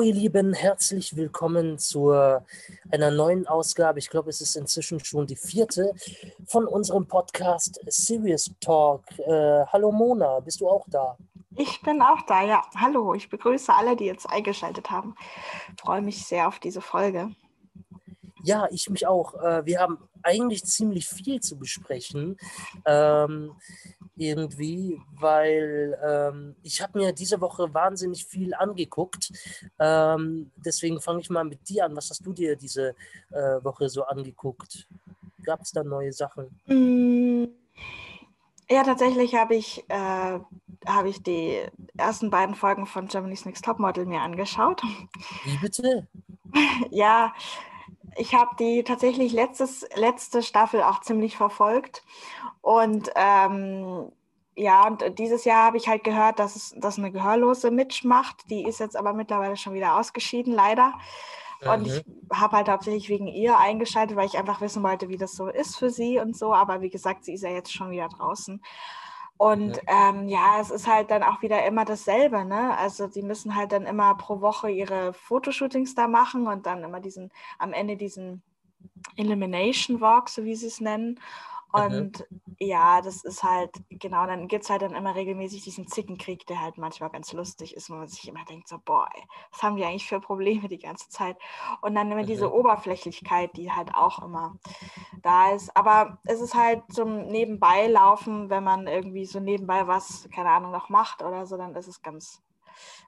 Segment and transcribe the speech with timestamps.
[0.00, 2.10] Hallo ihr Lieben, herzlich willkommen zu
[2.90, 3.98] einer neuen Ausgabe.
[3.98, 5.92] Ich glaube, es ist inzwischen schon die vierte
[6.46, 9.02] von unserem Podcast Serious Talk.
[9.18, 11.18] Äh, hallo Mona, bist du auch da?
[11.54, 12.62] Ich bin auch da, ja.
[12.76, 15.14] Hallo, ich begrüße alle, die jetzt eingeschaltet haben.
[15.76, 17.28] Ich freue mich sehr auf diese Folge.
[18.42, 19.34] Ja, ich mich auch.
[19.34, 22.36] Äh, wir haben eigentlich ziemlich viel zu besprechen.
[22.84, 23.52] Ähm,
[24.16, 29.32] irgendwie, weil ähm, ich habe mir diese Woche wahnsinnig viel angeguckt.
[29.78, 31.96] Ähm, deswegen fange ich mal mit dir an.
[31.96, 32.94] Was hast du dir diese
[33.30, 34.86] äh, Woche so angeguckt?
[35.42, 36.60] Gab es da neue Sachen?
[36.66, 37.46] Mm,
[38.70, 40.38] ja, tatsächlich habe ich, äh,
[40.86, 41.60] hab ich die
[41.96, 44.80] ersten beiden Folgen von Germany's Next Topmodel mir angeschaut.
[45.44, 46.06] Wie bitte?
[46.90, 47.32] ja,
[48.20, 52.02] ich habe die tatsächlich letztes, letzte Staffel auch ziemlich verfolgt.
[52.60, 54.12] Und ähm,
[54.54, 58.36] ja, und dieses Jahr habe ich halt gehört, dass es dass eine Gehörlose mitmacht.
[58.50, 60.92] Die ist jetzt aber mittlerweile schon wieder ausgeschieden, leider.
[61.62, 61.86] Und mhm.
[61.86, 62.04] ich
[62.38, 65.76] habe halt hauptsächlich wegen ihr eingeschaltet, weil ich einfach wissen wollte, wie das so ist
[65.76, 66.52] für sie und so.
[66.52, 68.62] Aber wie gesagt, sie ist ja jetzt schon wieder draußen.
[69.40, 70.10] Und ja.
[70.10, 72.76] Ähm, ja, es ist halt dann auch wieder immer dasselbe, ne?
[72.76, 77.00] Also die müssen halt dann immer pro Woche ihre Fotoshootings da machen und dann immer
[77.00, 78.42] diesen, am Ende diesen
[79.16, 81.18] Elimination Walk, so wie sie es nennen.
[81.72, 81.80] Mhm.
[81.80, 82.56] Und mhm.
[82.58, 86.60] ja, das ist halt, genau, dann gibt es halt dann immer regelmäßig diesen Zickenkrieg, der
[86.60, 89.76] halt manchmal ganz lustig ist, wo man sich immer denkt, so, boah, ey, was haben
[89.76, 91.36] die eigentlich für Probleme die ganze Zeit?
[91.80, 92.26] Und dann immer mhm.
[92.26, 94.56] diese Oberflächlichkeit, die halt auch immer
[95.22, 95.76] da ist.
[95.76, 100.88] Aber es ist halt zum Nebenbeilaufen, wenn man irgendwie so nebenbei was, keine Ahnung, noch
[100.88, 102.42] macht oder so, dann ist es ganz,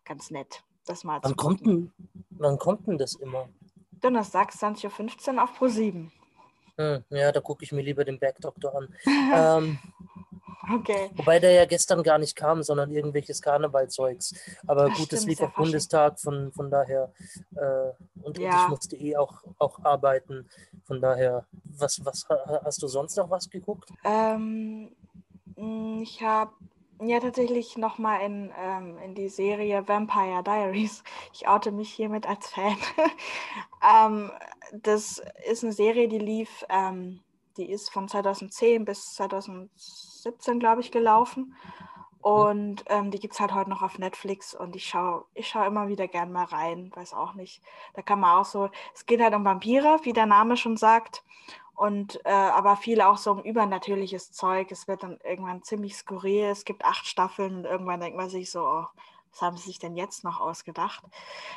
[0.05, 1.93] ganz nett, das mal wann zu kommt denn,
[2.31, 3.49] Wann kommt denn das immer?
[4.01, 6.11] Donnerstag, 20.15 Uhr auf Pro 7.
[6.79, 8.95] Hm, ja, da gucke ich mir lieber den Bergdoktor an.
[9.07, 9.79] ähm,
[10.75, 11.11] okay.
[11.15, 14.35] Wobei der ja gestern gar nicht kam, sondern irgendwelches Karnevalzeugs.
[14.67, 17.13] Aber das gut, es lief auf Bundestag, von, von daher.
[17.55, 18.65] Äh, und, ja.
[18.65, 20.49] ich musste eh auch, auch arbeiten.
[20.85, 22.27] Von daher, was, was
[22.65, 23.91] hast du sonst noch was geguckt?
[24.05, 24.95] Ähm,
[26.03, 26.53] ich habe
[27.09, 31.03] ja, tatsächlich nochmal in, ähm, in die Serie Vampire Diaries.
[31.33, 32.77] Ich oute mich hiermit als Fan.
[33.83, 34.31] ähm,
[34.73, 37.21] das ist eine Serie, die lief, ähm,
[37.57, 41.55] die ist von 2010 bis 2017, glaube ich, gelaufen.
[42.23, 45.67] Und ähm, die gibt es halt heute noch auf Netflix und ich schaue ich schau
[45.67, 47.61] immer wieder gern mal rein, weiß auch nicht.
[47.95, 51.25] Da kann man auch so, es geht halt um Vampire, wie der Name schon sagt.
[51.75, 54.71] Und äh, aber viel auch so um übernatürliches Zeug.
[54.71, 56.45] Es wird dann irgendwann ziemlich skurril.
[56.45, 58.87] Es gibt acht Staffeln und irgendwann denkt man sich so, oh,
[59.33, 61.03] was haben sie sich denn jetzt noch ausgedacht?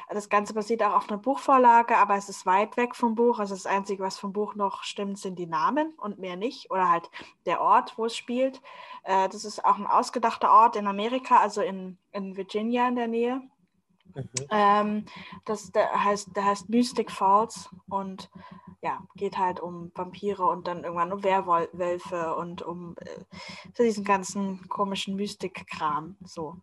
[0.09, 3.39] Das Ganze basiert auch auf einer Buchvorlage, aber es ist weit weg vom Buch.
[3.39, 6.71] Also das Einzige, was vom Buch noch stimmt, sind die Namen und mehr nicht.
[6.71, 7.09] Oder halt
[7.45, 8.61] der Ort, wo es spielt.
[9.03, 13.07] Äh, das ist auch ein ausgedachter Ort in Amerika, also in, in Virginia in der
[13.07, 13.41] Nähe.
[14.13, 14.25] Mhm.
[14.49, 15.05] Ähm,
[15.43, 18.29] das der heißt, der heißt Mystic Falls und
[18.81, 24.67] ja, geht halt um Vampire und dann irgendwann um Werwölfe und um äh, diesen ganzen
[24.69, 26.17] komischen Mystik-Kram.
[26.23, 26.57] So.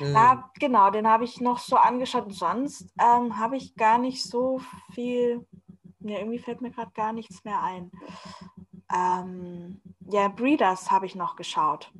[0.00, 0.14] Mhm.
[0.14, 2.32] Da, genau, den habe ich noch so angeschaut.
[2.32, 4.60] Sonst ähm, habe ich gar nicht so
[4.92, 5.46] viel.
[6.00, 7.90] Ne, irgendwie fällt mir gerade gar nichts mehr ein.
[8.94, 9.80] Ähm,
[10.10, 11.90] ja, Breeders habe ich noch geschaut.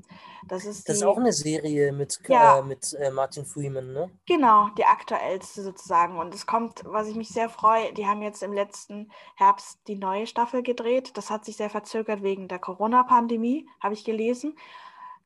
[0.49, 4.11] Das ist, das ist auch eine Serie mit, ja, äh, mit äh, Martin Freeman, ne?
[4.27, 6.19] Genau, die aktuellste sozusagen.
[6.19, 9.97] Und es kommt, was ich mich sehr freue, die haben jetzt im letzten Herbst die
[9.97, 11.17] neue Staffel gedreht.
[11.17, 14.57] Das hat sich sehr verzögert wegen der Corona-Pandemie, habe ich gelesen.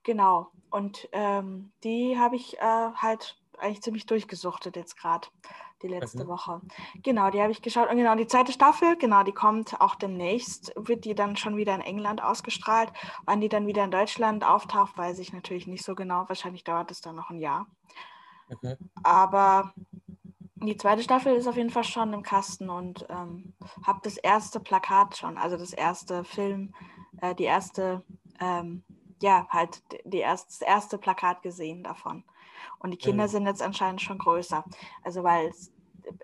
[0.04, 0.48] Genau.
[0.70, 5.28] Und ähm, die habe ich äh, halt eigentlich ziemlich durchgesuchtet jetzt gerade
[5.82, 6.28] die letzte mhm.
[6.28, 6.60] Woche.
[7.02, 7.88] Genau, die habe ich geschaut.
[7.90, 11.74] Und genau, die zweite Staffel, genau, die kommt auch demnächst, wird die dann schon wieder
[11.74, 12.92] in England ausgestrahlt.
[13.24, 16.28] Wann die dann wieder in Deutschland auftaucht, weiß ich natürlich nicht so genau.
[16.28, 17.66] Wahrscheinlich dauert es dann noch ein Jahr.
[18.62, 18.76] Mhm.
[19.02, 19.72] Aber
[20.56, 23.54] die zweite Staffel ist auf jeden Fall schon im Kasten und ähm,
[23.86, 26.74] habe das erste Plakat schon, also das erste Film,
[27.20, 28.02] äh, die erste,
[28.40, 28.82] ähm,
[29.22, 32.24] ja, halt die erst, das erste Plakat gesehen davon.
[32.78, 33.28] Und die Kinder mhm.
[33.28, 34.64] sind jetzt anscheinend schon größer.
[35.02, 35.52] Also weil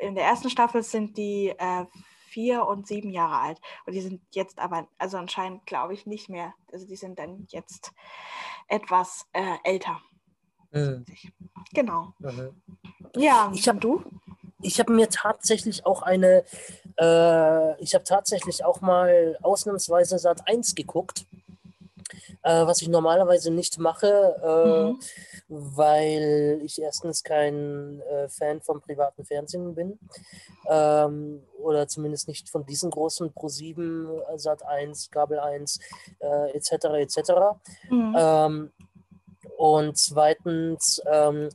[0.01, 1.85] in der ersten Staffel sind die äh,
[2.29, 3.61] vier und sieben Jahre alt.
[3.87, 6.55] Und die sind jetzt aber, also anscheinend glaube ich nicht mehr.
[6.73, 7.93] Also die sind dann jetzt
[8.69, 10.01] etwas äh, älter.
[10.73, 11.05] Mhm.
[11.73, 12.13] Genau.
[12.19, 12.61] Mhm.
[13.17, 14.03] Ja, ich habe du?
[14.61, 16.45] Ich habe mir tatsächlich auch eine,
[16.99, 21.27] äh, ich habe tatsächlich auch mal ausnahmsweise Sat 1 geguckt,
[22.45, 24.37] äh, was ich normalerweise nicht mache.
[24.43, 25.01] Äh, mhm
[25.49, 29.99] weil ich erstens kein äh, Fan vom privaten Fernsehen bin
[30.69, 35.81] ähm, oder zumindest nicht von diesen großen Pro7, Sat 1, Gabel 1
[36.21, 36.73] äh, etc.
[36.97, 37.33] etc.
[37.91, 38.17] Mhm.
[38.19, 38.73] Ähm,
[39.57, 41.51] und zweitens, ähm,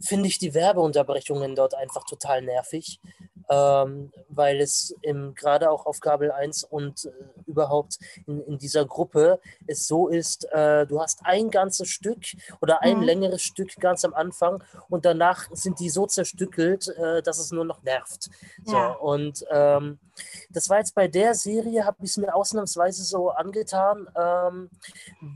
[0.00, 3.00] finde ich die Werbeunterbrechungen dort einfach total nervig,
[3.48, 4.94] ähm, weil es
[5.34, 10.44] gerade auch auf Kabel 1 und äh, überhaupt in, in, dieser Gruppe es so ist,
[10.52, 12.22] äh, du hast ein ganzes Stück
[12.60, 13.02] oder ein mhm.
[13.02, 17.64] längeres Stück ganz am Anfang und danach sind die so zerstückelt, äh, dass es nur
[17.64, 18.28] noch nervt.
[18.64, 18.92] So, ja.
[18.92, 19.98] Und ähm,
[20.50, 24.70] das war jetzt bei der Serie, habe ich es mir ausnahmsweise so angetan, ähm,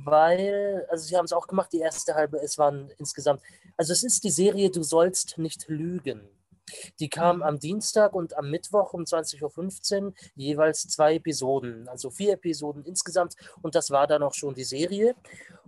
[0.05, 3.41] weil, also sie haben es auch gemacht, die erste halbe, es waren insgesamt,
[3.77, 6.29] also es ist die Serie Du sollst nicht lügen.
[6.99, 7.43] Die kam mhm.
[7.43, 13.35] am Dienstag und am Mittwoch um 20.15 Uhr jeweils zwei Episoden, also vier Episoden insgesamt
[13.63, 15.15] und das war dann auch schon die Serie.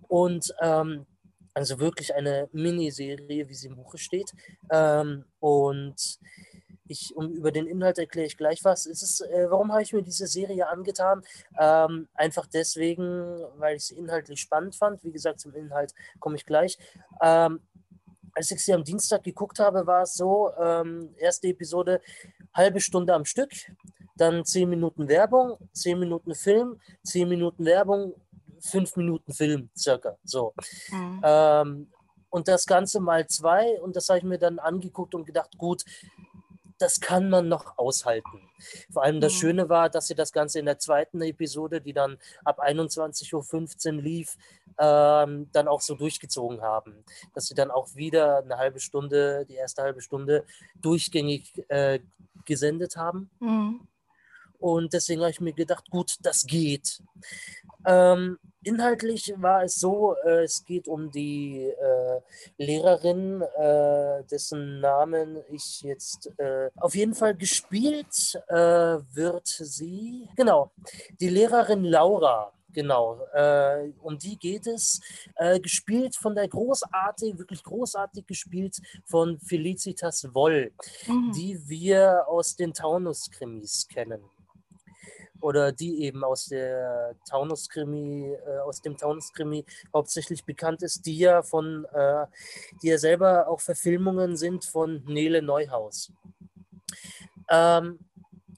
[0.09, 1.07] Und ähm,
[1.55, 4.33] also wirklich eine Miniserie, wie sie im Buche steht.
[4.71, 6.19] Ähm, und
[6.89, 8.87] ich, um, über den Inhalt erkläre ich gleich was.
[8.87, 11.23] Es äh, warum habe ich mir diese Serie angetan?
[11.59, 15.03] Ähm, einfach deswegen, weil ich sie inhaltlich spannend fand.
[15.05, 16.79] Wie gesagt, zum Inhalt komme ich gleich.
[17.21, 17.61] Ähm,
[18.35, 22.01] als ich sie am Dienstag geguckt habe, war es so, ähm, erste Episode,
[22.55, 23.51] halbe Stunde am Stück,
[24.17, 28.15] dann zehn Minuten Werbung, zehn Minuten Film, zehn Minuten Werbung,
[28.61, 30.17] fünf Minuten Film circa.
[30.25, 30.55] So.
[30.91, 31.21] Mhm.
[31.23, 31.87] Ähm,
[32.31, 35.85] und das Ganze mal zwei und das habe ich mir dann angeguckt und gedacht, gut,
[36.83, 38.51] das kann man noch aushalten.
[38.91, 39.39] Vor allem das mhm.
[39.39, 44.03] Schöne war, dass sie das Ganze in der zweiten Episode, die dann ab 21.15 Uhr
[44.03, 44.37] lief,
[44.79, 47.05] ähm, dann auch so durchgezogen haben.
[47.35, 50.45] Dass sie dann auch wieder eine halbe Stunde, die erste halbe Stunde
[50.81, 52.01] durchgängig äh,
[52.45, 53.31] gesendet haben.
[53.39, 53.87] Mhm.
[54.59, 57.01] Und deswegen habe ich mir gedacht, gut, das geht.
[57.87, 62.21] Ähm, inhaltlich war es so, äh, es geht um die äh,
[62.59, 70.29] Lehrerin, äh, dessen Namen ich jetzt äh, auf jeden Fall gespielt äh, wird sie.
[70.37, 70.71] Genau,
[71.21, 72.53] die Lehrerin Laura.
[72.75, 75.01] Genau, äh, um die geht es.
[75.37, 80.73] Äh, gespielt von der großartig, wirklich großartig gespielt von Felicitas Woll,
[81.07, 81.33] mhm.
[81.33, 84.23] die wir aus den Taunus-Krimis kennen
[85.43, 91.43] oder die eben aus der Taunus-Krimi, äh, aus dem Taunus-Krimi hauptsächlich bekannt ist, die ja
[91.43, 92.27] von, äh,
[92.83, 96.13] die ja selber auch Verfilmungen sind von Nele Neuhaus.
[97.51, 97.99] Ähm,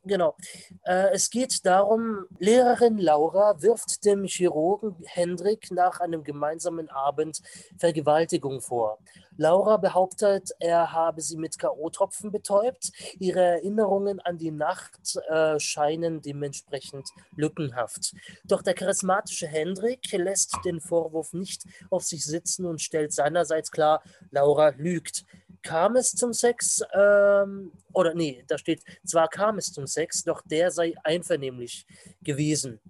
[0.07, 0.37] Genau.
[0.85, 7.41] Äh, es geht darum, Lehrerin Laura wirft dem Chirurgen Hendrik nach einem gemeinsamen Abend
[7.79, 8.99] Vergewaltigung vor.
[9.37, 12.93] Laura behauptet, er habe sie mit K.O.-Tropfen betäubt.
[13.19, 18.15] Ihre Erinnerungen an die Nacht äh, scheinen dementsprechend lückenhaft.
[18.45, 24.03] Doch der charismatische Hendrik lässt den Vorwurf nicht auf sich sitzen und stellt seinerseits klar,
[24.31, 25.25] Laura lügt
[25.65, 30.43] kam es zum Sex, ähm, oder nee, da steht, zwar kam es zum Sex, doch
[30.43, 31.87] der sei einvernehmlich
[32.23, 32.81] gewesen.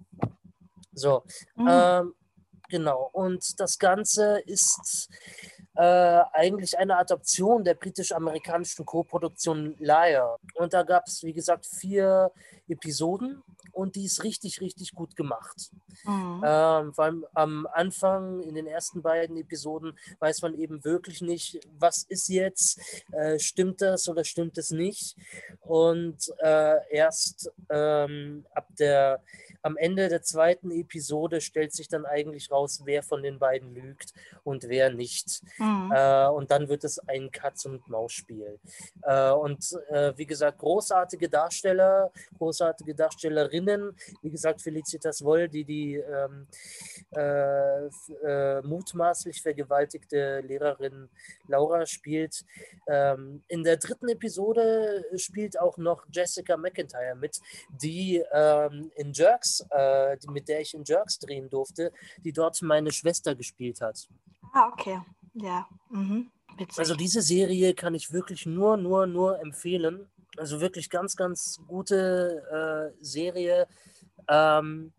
[0.93, 1.23] So,
[1.55, 1.67] mhm.
[1.69, 2.13] ähm,
[2.69, 3.09] genau.
[3.13, 5.09] Und das Ganze ist
[5.75, 10.39] äh, eigentlich eine Adaption der britisch-amerikanischen Co-Produktion Liar.
[10.53, 12.31] Und da gab es, wie gesagt, vier
[12.67, 15.71] Episoden und die ist richtig, richtig gut gemacht.
[16.05, 16.41] Mhm.
[16.45, 22.03] Ähm, weil am Anfang, in den ersten beiden Episoden, weiß man eben wirklich nicht, was
[22.03, 22.79] ist jetzt,
[23.11, 25.17] äh, stimmt das oder stimmt es nicht.
[25.61, 29.21] Und äh, erst ähm, ab der
[29.65, 34.13] am Ende der zweiten Episode stellt sich dann eigentlich raus, wer von den beiden lügt
[34.43, 35.41] und wer nicht.
[35.57, 35.91] Mhm.
[35.91, 38.59] Äh, und dann wird es ein Katz- und Maus-Spiel.
[39.01, 43.95] Äh, und äh, wie gesagt, großartige Darsteller, großartige Darstellerinnen.
[44.21, 46.45] Wie gesagt, Felicitas Woll, die die ähm,
[47.15, 51.09] äh, äh, mutmaßlich vergewaltigte Lehrerin
[51.47, 52.45] Laura spielt.
[52.87, 59.54] Ähm, in der dritten Episode spielt auch noch Jessica McIntyre mit, die ähm, in Jerks
[59.69, 61.91] äh, die, mit der ich in Jerks drehen durfte,
[62.23, 64.07] die dort meine Schwester gespielt hat.
[64.53, 65.01] Ah, okay.
[65.33, 65.67] Ja.
[65.89, 66.31] Mhm.
[66.77, 70.07] Also diese Serie kann ich wirklich nur, nur, nur empfehlen.
[70.37, 73.67] Also wirklich ganz, ganz gute äh, Serie.
[74.27, 74.93] Ähm,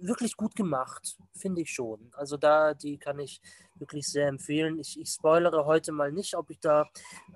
[0.00, 2.10] wirklich gut gemacht, finde ich schon.
[2.12, 3.40] Also da, die kann ich
[3.76, 4.78] wirklich sehr empfehlen.
[4.78, 6.88] Ich, ich spoilere heute mal nicht, ob ich da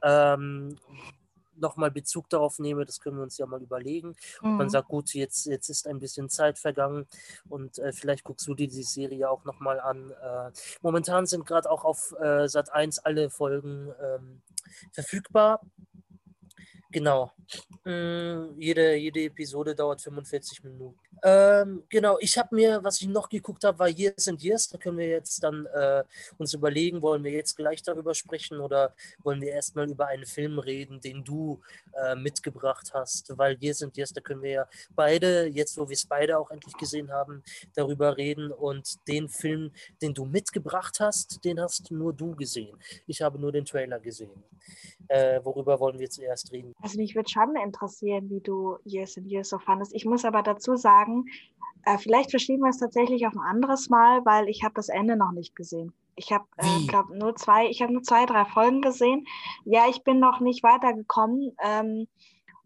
[0.02, 0.76] ähm,
[1.56, 4.14] nochmal Bezug darauf nehme, das können wir uns ja mal überlegen.
[4.42, 4.56] Mhm.
[4.56, 7.06] Man sagt, gut, jetzt, jetzt ist ein bisschen Zeit vergangen
[7.48, 10.10] und äh, vielleicht guckst du dir die Serie auch nochmal an.
[10.10, 10.50] Äh,
[10.82, 14.42] momentan sind gerade auch auf äh, Sat 1 alle Folgen ähm,
[14.92, 15.60] verfügbar.
[16.94, 17.32] Genau.
[17.84, 20.96] Mm, jede, jede Episode dauert 45 Minuten.
[21.24, 24.68] Ähm, genau, ich habe mir, was ich noch geguckt habe, war Years and Years.
[24.68, 26.04] Da können wir jetzt dann äh,
[26.38, 30.60] uns überlegen, wollen wir jetzt gleich darüber sprechen oder wollen wir erstmal über einen Film
[30.60, 31.60] reden, den du
[31.94, 33.36] äh, mitgebracht hast?
[33.36, 36.50] Weil Years and Years, da können wir ja beide, jetzt wo wir es beide auch
[36.52, 37.42] endlich gesehen haben,
[37.74, 38.52] darüber reden.
[38.52, 42.78] Und den Film, den du mitgebracht hast, den hast nur du gesehen.
[43.08, 44.44] Ich habe nur den Trailer gesehen.
[45.08, 46.74] Äh, worüber wollen wir zuerst reden?
[46.84, 49.94] Also mich würde schon interessieren, wie du Years and Years so fandest.
[49.94, 51.24] Ich muss aber dazu sagen,
[51.86, 55.16] äh, vielleicht verschieben wir es tatsächlich auf ein anderes Mal, weil ich habe das Ende
[55.16, 55.94] noch nicht gesehen.
[56.14, 59.26] Ich habe, äh, glaube nur zwei, ich habe nur zwei, drei Folgen gesehen.
[59.64, 61.56] Ja, ich bin noch nicht weitergekommen.
[61.64, 62.06] Ähm,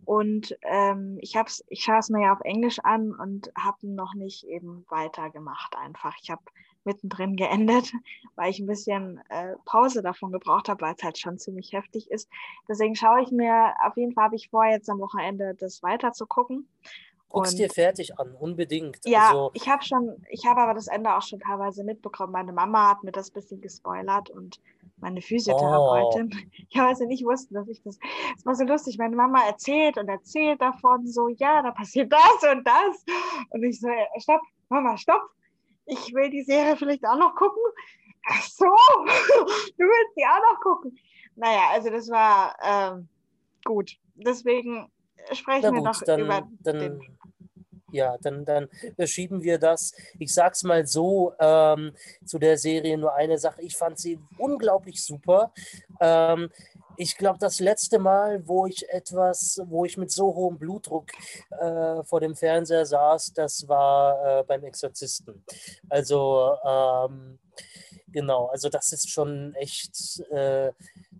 [0.04, 4.14] und ähm, ich hab's, ich schaue es mir ja auf Englisch an und habe noch
[4.14, 6.16] nicht eben weitergemacht einfach.
[6.20, 6.42] Ich habe
[6.88, 7.92] mittendrin geendet,
[8.36, 12.10] weil ich ein bisschen äh, Pause davon gebraucht habe, weil es halt schon ziemlich heftig
[12.10, 12.28] ist.
[12.68, 16.12] Deswegen schaue ich mir, auf jeden Fall habe ich vor, jetzt am Wochenende das weiter
[16.12, 16.66] zu gucken.
[17.30, 19.00] Guck's dir fertig an, unbedingt.
[19.04, 22.32] Ja, also, ich habe schon, ich habe aber das Ende auch schon teilweise mitbekommen.
[22.32, 24.58] Meine Mama hat mir das ein bisschen gespoilert und
[24.96, 26.30] meine Physiotherapeutin.
[26.32, 26.48] Oh.
[26.70, 27.98] Ja, weil sie nicht wussten, dass ich das.
[28.36, 28.96] Es war so lustig.
[28.96, 33.04] Meine Mama erzählt und erzählt davon, so, ja, da passiert das und das.
[33.50, 34.40] Und ich so, stopp,
[34.70, 35.20] Mama, stopp
[35.88, 37.62] ich will die Serie vielleicht auch noch gucken.
[38.30, 40.98] Ach so, du willst die auch noch gucken.
[41.36, 43.08] Naja, also das war ähm,
[43.64, 43.92] gut.
[44.14, 44.90] Deswegen
[45.32, 47.18] sprechen gut, wir noch dann, über dann, den.
[47.90, 48.68] Ja, dann, dann
[49.06, 49.94] schieben wir das.
[50.18, 51.94] Ich sag's mal so ähm,
[52.26, 53.62] zu der Serie nur eine Sache.
[53.62, 55.54] Ich fand sie unglaublich super.
[55.98, 56.50] Ähm,
[57.00, 61.12] ich glaube, das letzte Mal, wo ich etwas, wo ich mit so hohem Blutdruck
[61.60, 65.44] äh, vor dem Fernseher saß, das war äh, beim Exorzisten.
[65.88, 67.38] Also ähm,
[68.12, 70.72] genau, also das ist schon echt äh,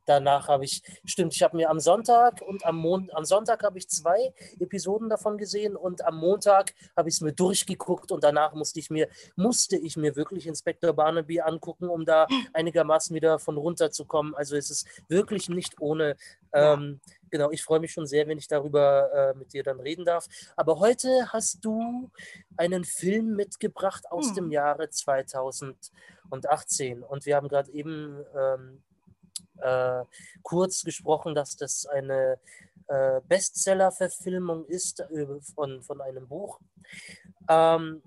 [0.08, 3.78] danach habe ich, stimmt, ich habe mir am Sonntag und am Montag, am Sonntag habe
[3.78, 8.54] ich zwei Episoden davon gesehen und am Montag habe ich es mir durchgeguckt und danach
[8.54, 13.56] musste ich mir, musste ich mir wirklich Inspektor Barnaby angucken, um da einigermaßen wieder von
[13.56, 14.34] runterzukommen.
[14.34, 16.16] Also es ist wirklich nicht ohne.
[16.52, 20.04] Ähm, genau, ich freue mich schon sehr, wenn ich darüber äh, mit dir dann reden
[20.04, 20.26] darf.
[20.56, 22.10] Aber heute hast du
[22.56, 24.34] einen Film mitgebracht aus hm.
[24.34, 28.82] dem Jahre 2018 und wir haben gerade eben ähm,
[29.60, 30.04] äh,
[30.42, 32.38] kurz gesprochen, dass das eine
[32.88, 36.60] äh, Bestseller-Verfilmung ist äh, von, von einem Buch.
[37.48, 38.02] Ähm,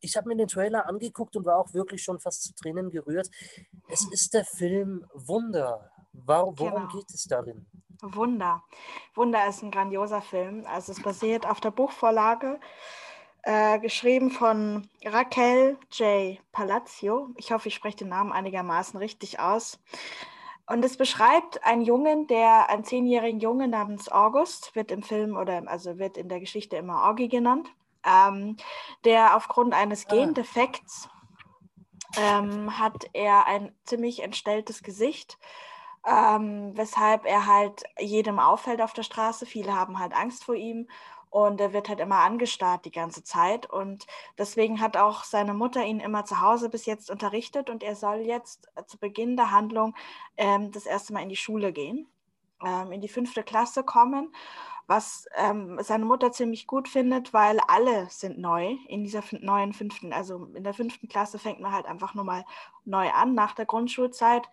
[0.00, 3.30] ich habe mir den Trailer angeguckt und war auch wirklich schon fast zu Tränen gerührt.
[3.88, 5.90] Es ist der Film Wunder.
[6.12, 6.88] Worum genau.
[6.88, 7.66] geht es darin?
[8.02, 8.62] Wunder.
[9.14, 10.66] Wunder ist ein grandioser Film.
[10.66, 12.60] Also es basiert auf der Buchvorlage,
[13.42, 16.38] äh, geschrieben von Raquel J.
[16.52, 17.30] Palazzo.
[17.36, 19.80] Ich hoffe, ich spreche den Namen einigermaßen richtig aus.
[20.66, 25.62] Und es beschreibt einen Jungen, der, einen zehnjährigen Jungen namens August, wird im Film oder
[25.66, 27.68] also wird in der Geschichte immer Augie genannt,
[28.04, 28.56] ähm,
[29.04, 30.14] der aufgrund eines ah.
[30.14, 31.08] Gendefekts
[32.16, 35.38] ähm, hat er ein ziemlich entstelltes Gesicht,
[36.06, 39.46] ähm, weshalb er halt jedem auffällt auf der Straße.
[39.46, 40.88] Viele haben halt Angst vor ihm
[41.32, 43.68] und er wird halt immer angestarrt die ganze Zeit.
[43.70, 44.06] Und
[44.36, 48.18] deswegen hat auch seine Mutter ihn immer zu Hause bis jetzt unterrichtet und er soll
[48.18, 49.94] jetzt zu Beginn der Handlung
[50.36, 52.06] ähm, das erste Mal in die Schule gehen,
[52.62, 54.34] ähm, in die fünfte Klasse kommen,
[54.86, 60.12] was ähm, seine Mutter ziemlich gut findet, weil alle sind neu in dieser neuen fünften,
[60.12, 62.44] also in der fünften Klasse fängt man halt einfach nur mal
[62.84, 64.50] neu an nach der Grundschulzeit.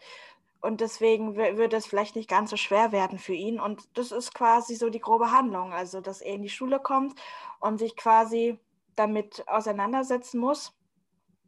[0.61, 3.59] Und deswegen würde es vielleicht nicht ganz so schwer werden für ihn.
[3.59, 5.71] Und das ist quasi so die grobe Handlung.
[5.73, 7.19] Also, dass er in die Schule kommt
[7.59, 8.59] und sich quasi
[8.95, 10.73] damit auseinandersetzen muss,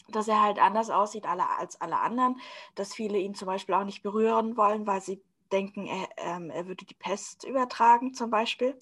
[0.07, 2.39] dass er halt anders aussieht als alle anderen,
[2.75, 6.67] dass viele ihn zum Beispiel auch nicht berühren wollen, weil sie denken, er, ähm, er
[6.67, 8.77] würde die Pest übertragen zum Beispiel.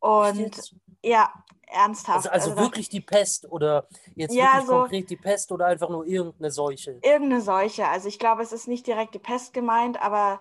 [0.00, 1.32] Und ja,
[1.70, 2.18] ernsthaft.
[2.18, 5.66] Also, also, also wirklich die Pest oder jetzt ja, wirklich so, konkret die Pest oder
[5.66, 6.98] einfach nur irgendeine Seuche?
[7.02, 7.86] Irgendeine Seuche.
[7.88, 10.40] Also ich glaube, es ist nicht direkt die Pest gemeint, aber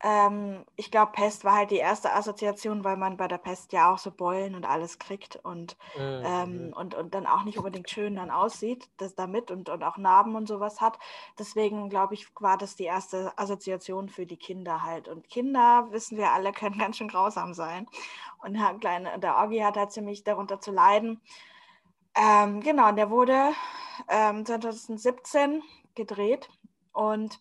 [0.00, 3.92] ähm, ich glaube, Pest war halt die erste Assoziation, weil man bei der Pest ja
[3.92, 6.22] auch so Beulen und alles kriegt und, mhm.
[6.24, 9.96] ähm, und, und dann auch nicht unbedingt schön dann aussieht, das damit und, und auch
[9.96, 10.98] Narben und sowas hat.
[11.38, 15.08] Deswegen glaube ich, war das die erste Assoziation für die Kinder halt.
[15.08, 17.88] Und Kinder, wissen wir alle, können ganz schön grausam sein.
[18.38, 21.20] Und der, kleine, der Oggi hat halt ziemlich darunter zu leiden.
[22.14, 23.52] Ähm, genau, der wurde
[24.06, 25.62] 2017 ähm,
[25.94, 26.48] gedreht
[26.92, 27.40] und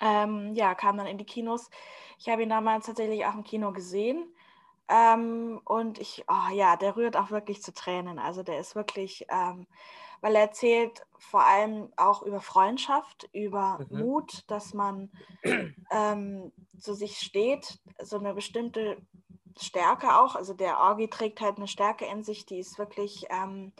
[0.00, 1.70] ähm, ja, kam dann in die Kinos.
[2.18, 4.26] Ich habe ihn damals tatsächlich auch im Kino gesehen.
[4.88, 8.18] Ähm, und ich, oh ja, der rührt auch wirklich zu Tränen.
[8.18, 9.66] Also der ist wirklich, ähm,
[10.20, 13.98] weil er erzählt vor allem auch über Freundschaft, über mhm.
[13.98, 15.10] Mut, dass man
[15.90, 18.98] ähm, zu sich steht, so eine bestimmte
[19.58, 20.34] Stärke auch.
[20.34, 23.72] Also der Orgi trägt halt eine Stärke in sich, die ist wirklich ähm,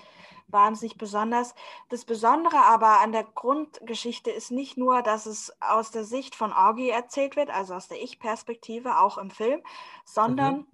[0.48, 1.54] wahnsinnig besonders.
[1.88, 6.52] Das Besondere aber an der Grundgeschichte ist nicht nur, dass es aus der Sicht von
[6.52, 9.62] Orgi erzählt wird, also aus der Ich-Perspektive, auch im Film,
[10.04, 10.66] sondern mhm.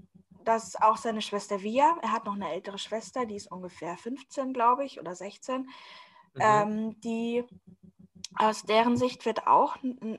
[0.45, 4.53] dass auch seine Schwester Via, er hat noch eine ältere Schwester, die ist ungefähr 15,
[4.53, 5.69] glaube ich, oder 16, mhm.
[6.41, 7.45] ähm, die
[8.37, 9.77] aus deren Sicht wird auch,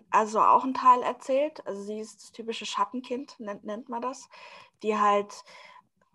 [0.09, 1.65] also auch ein Teil erzählt.
[1.65, 4.27] Also sie ist das typische Schattenkind, nennt, nennt man das.
[4.83, 5.43] Die halt,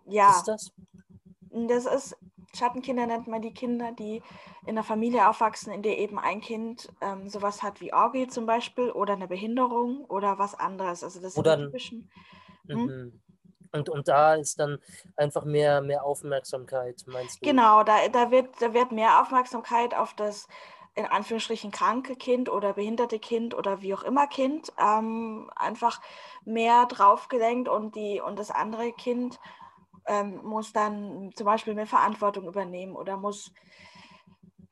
[0.04, 0.28] ja.
[0.28, 0.72] Was ist das?
[1.50, 2.16] Das ist,
[2.56, 4.22] Schattenkinder nennt man die Kinder, die
[4.62, 8.46] in einer Familie aufwachsen, in der eben ein Kind ähm, sowas hat wie Orgie zum
[8.46, 11.04] Beispiel oder eine Behinderung oder was anderes.
[11.04, 12.10] Also das oder sind typischen.
[12.68, 12.84] Hm?
[12.84, 13.20] Mhm.
[13.72, 14.78] Und, und da ist dann
[15.16, 17.46] einfach mehr, mehr Aufmerksamkeit, meinst du?
[17.46, 20.48] Genau, da, da, wird, da wird mehr Aufmerksamkeit auf das
[20.94, 26.00] in Anführungsstrichen kranke Kind oder behinderte Kind oder wie auch immer Kind ähm, einfach
[26.44, 29.38] mehr draufgelenkt und, die, und das andere Kind
[30.06, 33.52] ähm, muss dann zum Beispiel mehr Verantwortung übernehmen oder muss,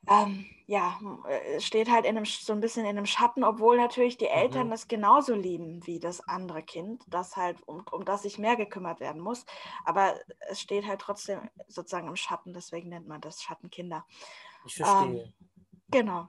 [0.09, 0.99] ähm, ja,
[1.29, 4.67] äh, steht halt in einem, so ein bisschen in einem Schatten, obwohl natürlich die Eltern
[4.67, 4.71] mhm.
[4.71, 9.01] das genauso lieben wie das andere Kind, das halt, um, um das sich mehr gekümmert
[9.01, 9.45] werden muss.
[9.85, 10.15] Aber
[10.49, 14.05] es steht halt trotzdem sozusagen im Schatten, deswegen nennt man das Schattenkinder.
[14.67, 15.25] Ich verstehe.
[15.25, 15.33] Ähm,
[15.91, 16.29] Genau.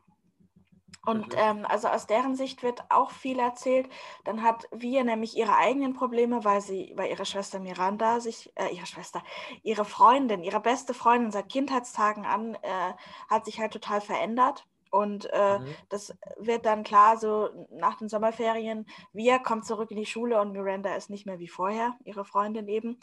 [1.05, 1.37] Und mhm.
[1.37, 3.89] ähm, also aus deren Sicht wird auch viel erzählt.
[4.23, 8.73] Dann hat Wir nämlich ihre eigenen Probleme, weil sie, weil ihre Schwester Miranda sich, äh,
[8.73, 9.23] ihre Schwester,
[9.63, 12.93] ihre Freundin, ihre beste Freundin seit Kindheitstagen an, äh,
[13.29, 14.65] hat sich halt total verändert.
[14.95, 15.75] Und äh, mhm.
[15.89, 20.53] das wird dann klar, so nach den Sommerferien, Wir kommt zurück in die Schule und
[20.53, 22.97] Miranda ist nicht mehr wie vorher, ihre Freundin eben.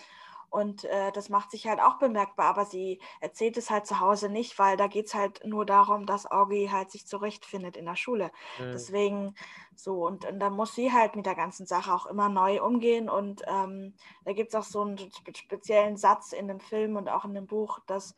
[0.53, 4.29] Und äh, das macht sich halt auch bemerkbar, aber sie erzählt es halt zu Hause
[4.29, 7.97] nicht, weil da geht es halt nur darum, dass Augie halt sich zurechtfindet in der
[7.97, 8.31] Schule.
[8.59, 8.73] Mhm.
[8.73, 9.35] Deswegen
[9.75, 13.09] so, und, und dann muss sie halt mit der ganzen Sache auch immer neu umgehen.
[13.09, 13.95] Und ähm,
[14.27, 14.99] da gibt es auch so einen
[15.35, 18.15] speziellen Satz in dem Film und auch in dem Buch, dass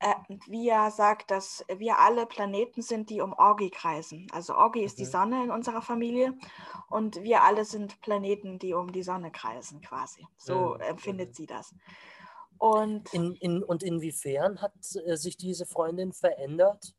[0.00, 0.14] äh,
[0.46, 4.26] Via sagt, dass wir alle Planeten sind, die um Orgi kreisen.
[4.32, 4.86] Also Orgi mhm.
[4.86, 5.10] ist die mhm.
[5.10, 6.34] Sonne in unserer Familie
[6.90, 10.26] und wir alle sind Planeten, die um die Sonne kreisen quasi.
[10.36, 10.80] So mhm.
[10.80, 11.34] empfindet mhm.
[11.34, 11.74] sie das.
[12.58, 14.72] Und, in, in, und inwiefern hat
[15.06, 16.94] äh, sich diese Freundin verändert?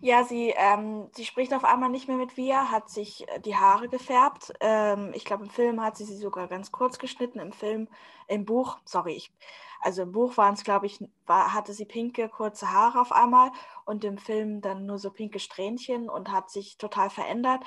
[0.00, 3.56] Ja, sie, ähm, sie spricht auf einmal nicht mehr mit Via, hat sich äh, die
[3.56, 4.52] Haare gefärbt.
[4.60, 7.38] Ähm, ich glaube, im Film hat sie sie sogar ganz kurz geschnitten.
[7.38, 7.88] Im Film,
[8.28, 9.32] im Buch, sorry, ich,
[9.80, 13.52] also im Buch waren es, glaube ich, war, hatte sie pinke, kurze Haare auf einmal
[13.84, 17.62] und im Film dann nur so pinke Strähnchen und hat sich total verändert.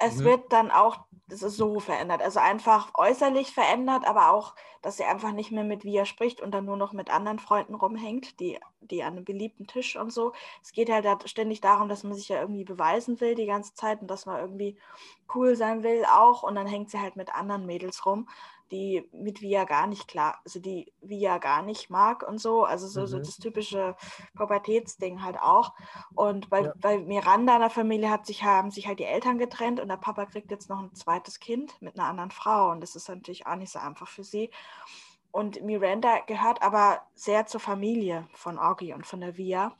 [0.00, 0.24] Es mhm.
[0.24, 5.52] wird dann auch so verändert, also einfach äußerlich verändert, aber auch, dass sie einfach nicht
[5.52, 9.12] mehr mit Via spricht und dann nur noch mit anderen Freunden rumhängt, die, die an
[9.12, 10.32] einem beliebten Tisch und so.
[10.62, 14.00] Es geht halt ständig darum, dass man sich ja irgendwie beweisen will die ganze Zeit
[14.00, 14.76] und dass man irgendwie
[15.34, 18.26] cool sein will auch und dann hängt sie halt mit anderen Mädels rum
[18.70, 22.86] die mit Via gar nicht klar, also die Via gar nicht mag und so, also
[22.86, 23.06] so, mhm.
[23.06, 23.96] so das typische
[24.36, 25.74] Pubertätsding halt auch.
[26.14, 26.72] Und bei, ja.
[26.80, 29.96] bei Miranda in der Familie hat sich, haben sich halt die Eltern getrennt und der
[29.96, 33.46] Papa kriegt jetzt noch ein zweites Kind mit einer anderen Frau und das ist natürlich
[33.46, 34.50] auch nicht so einfach für sie.
[35.32, 39.72] Und Miranda gehört aber sehr zur Familie von Augie und von der Via.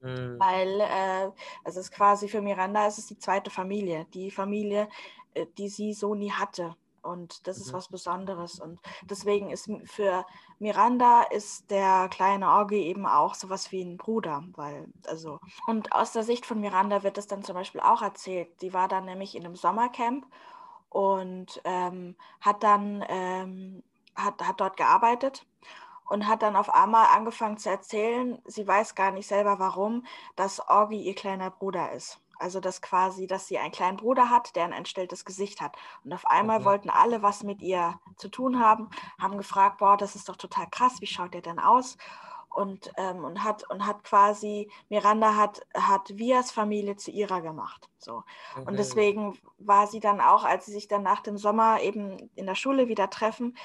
[0.00, 0.36] Mhm.
[0.38, 1.30] Weil äh,
[1.64, 4.88] es ist quasi für Miranda es ist die zweite Familie, die Familie,
[5.34, 6.76] äh, die sie so nie hatte.
[7.02, 7.76] Und das ist mhm.
[7.76, 8.60] was Besonderes.
[8.60, 10.26] Und deswegen ist für
[10.58, 16.12] Miranda ist der kleine Orgi eben auch sowas wie ein Bruder, weil, also, und aus
[16.12, 18.48] der Sicht von Miranda wird das dann zum Beispiel auch erzählt.
[18.60, 20.26] Sie war dann nämlich in einem Sommercamp
[20.90, 23.82] und ähm, hat dann ähm,
[24.18, 25.46] hat, hat dort gearbeitet
[26.08, 30.04] und hat dann auf einmal angefangen zu erzählen, sie weiß gar nicht selber warum,
[30.36, 32.20] dass Orgi ihr kleiner Bruder ist.
[32.38, 35.76] Also dass quasi, dass sie einen kleinen Bruder hat, der ein entstelltes Gesicht hat.
[36.04, 36.66] Und auf einmal okay.
[36.66, 38.88] wollten alle was mit ihr zu tun haben,
[39.20, 41.96] haben gefragt, boah, das ist doch total krass, wie schaut der denn aus?
[42.50, 47.88] Und, ähm, und, hat, und hat quasi, Miranda hat, hat Vias Familie zu ihrer gemacht.
[47.98, 48.24] So.
[48.56, 48.64] Okay.
[48.66, 52.46] Und deswegen war sie dann auch, als sie sich dann nach dem Sommer eben in
[52.46, 53.56] der Schule wieder treffen,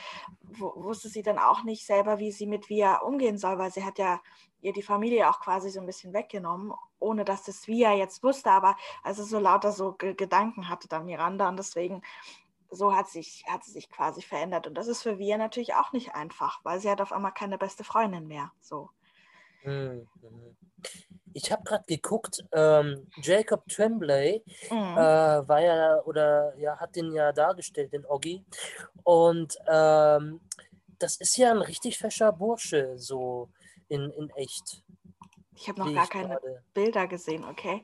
[0.42, 4.00] wusste sie dann auch nicht selber, wie sie mit Via umgehen soll, weil sie hat
[4.00, 4.20] ja
[4.64, 8.50] ihr die Familie auch quasi so ein bisschen weggenommen, ohne dass das Via jetzt wusste,
[8.50, 12.02] aber also so lauter so Gedanken hatte dann Miranda und deswegen
[12.74, 14.68] so hat sich, hat sie sich quasi verändert.
[14.68, 17.58] Und das ist für Via natürlich auch nicht einfach, weil sie hat auf einmal keine
[17.58, 18.52] beste Freundin mehr.
[18.62, 18.90] So.
[19.64, 20.08] Mhm.
[21.34, 24.78] Ich habe gerade geguckt, ähm, Jacob Tremblay mhm.
[24.78, 28.44] äh, war ja oder ja hat den ja dargestellt, den Oggi.
[29.04, 30.42] Und ähm,
[31.00, 33.50] das ist ja ein richtig fescher Bursche, so
[33.88, 34.84] in, in echt.
[35.56, 36.64] Ich habe noch gar keine grade.
[36.74, 37.84] Bilder gesehen, okay.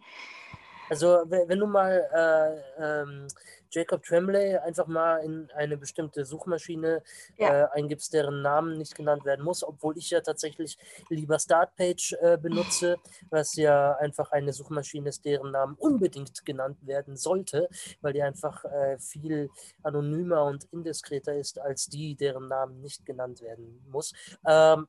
[0.90, 3.28] Also wenn du mal äh, ähm,
[3.72, 7.04] Jacob Tremblay einfach mal in eine bestimmte Suchmaschine
[7.38, 7.66] ja.
[7.66, 10.78] äh, eingibst, deren Namen nicht genannt werden muss, obwohl ich ja tatsächlich
[11.10, 12.98] lieber Startpage äh, benutze,
[13.30, 17.70] was ja einfach eine Suchmaschine ist, deren Namen unbedingt genannt werden sollte,
[18.02, 19.50] weil die einfach äh, viel
[19.84, 24.14] anonymer und indiskreter ist als die, deren Namen nicht genannt werden muss.
[24.48, 24.88] Ähm,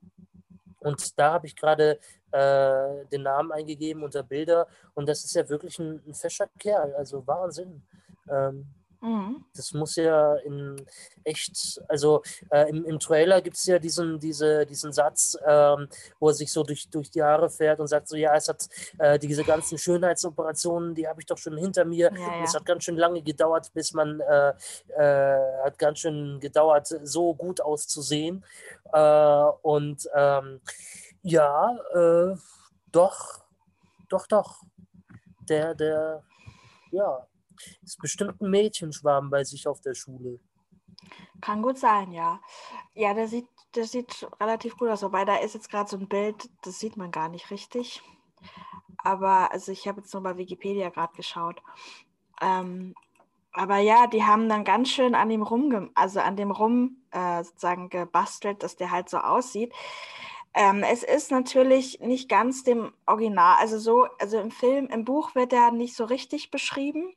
[0.81, 1.99] und da habe ich gerade
[2.33, 6.95] äh, den Namen eingegeben unter Bilder und das ist ja wirklich ein, ein fescher Kerl,
[6.95, 7.83] also Wahnsinn.
[8.29, 8.67] Ähm,
[9.01, 9.45] mhm.
[9.55, 10.85] Das muss ja in
[11.25, 16.29] echt, also äh, im, im Trailer gibt es ja diesen, diese, diesen Satz, ähm, wo
[16.29, 19.19] er sich so durch, durch die Haare fährt und sagt so, ja, es hat äh,
[19.19, 22.11] diese ganzen Schönheitsoperationen, die habe ich doch schon hinter mir.
[22.13, 22.45] Ja, ja.
[22.45, 24.53] Es hat ganz schön lange gedauert, bis man, äh,
[24.97, 28.45] äh hat ganz schön gedauert, so gut auszusehen.
[28.93, 30.61] Äh, und ähm,
[31.23, 32.37] ja, äh,
[32.93, 33.45] doch,
[34.09, 34.63] doch, doch.
[35.49, 36.23] Der, der,
[36.93, 37.27] ja,
[37.83, 40.41] ist bestimmt ein Mädchenschwarm bei sich auf der Schule.
[41.41, 42.41] Kann gut sein, ja.
[42.95, 46.09] Ja, der sieht, der sieht relativ gut aus, wobei da ist jetzt gerade so ein
[46.09, 48.03] Bild, das sieht man gar nicht richtig.
[48.99, 51.63] Aber also ich habe jetzt nur bei Wikipedia gerade geschaut.
[52.43, 52.95] Ähm,
[53.53, 57.43] aber ja, die haben dann ganz schön an dem rum, also an dem rum äh,
[57.43, 59.73] sozusagen gebastelt, dass der halt so aussieht.
[60.55, 65.35] Ähm, es ist natürlich nicht ganz dem Original, also so, also im Film, im Buch
[65.35, 67.15] wird er nicht so richtig beschrieben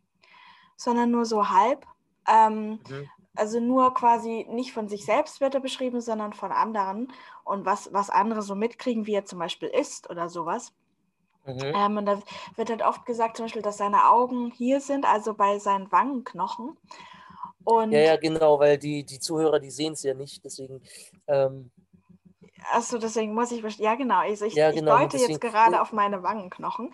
[0.83, 1.85] sondern nur so halb.
[2.27, 3.09] Ähm, mhm.
[3.35, 7.11] Also nur quasi nicht von sich selbst wird er beschrieben, sondern von anderen
[7.43, 10.73] und was, was andere so mitkriegen, wie er zum Beispiel ist oder sowas.
[11.45, 11.59] Mhm.
[11.63, 12.21] Ähm, und da
[12.55, 16.77] wird halt oft gesagt, zum Beispiel, dass seine Augen hier sind, also bei seinen Wangenknochen.
[17.63, 20.81] Und ja, ja, genau, weil die, die Zuhörer, die sehen es ja nicht, deswegen.
[21.27, 21.71] Ähm
[22.71, 23.61] Achso, deswegen muss ich.
[23.77, 24.19] Ja, genau.
[24.19, 24.95] Also ich, ja, genau.
[24.95, 26.93] ich deute deswegen, jetzt gerade auf meine Wangenknochen.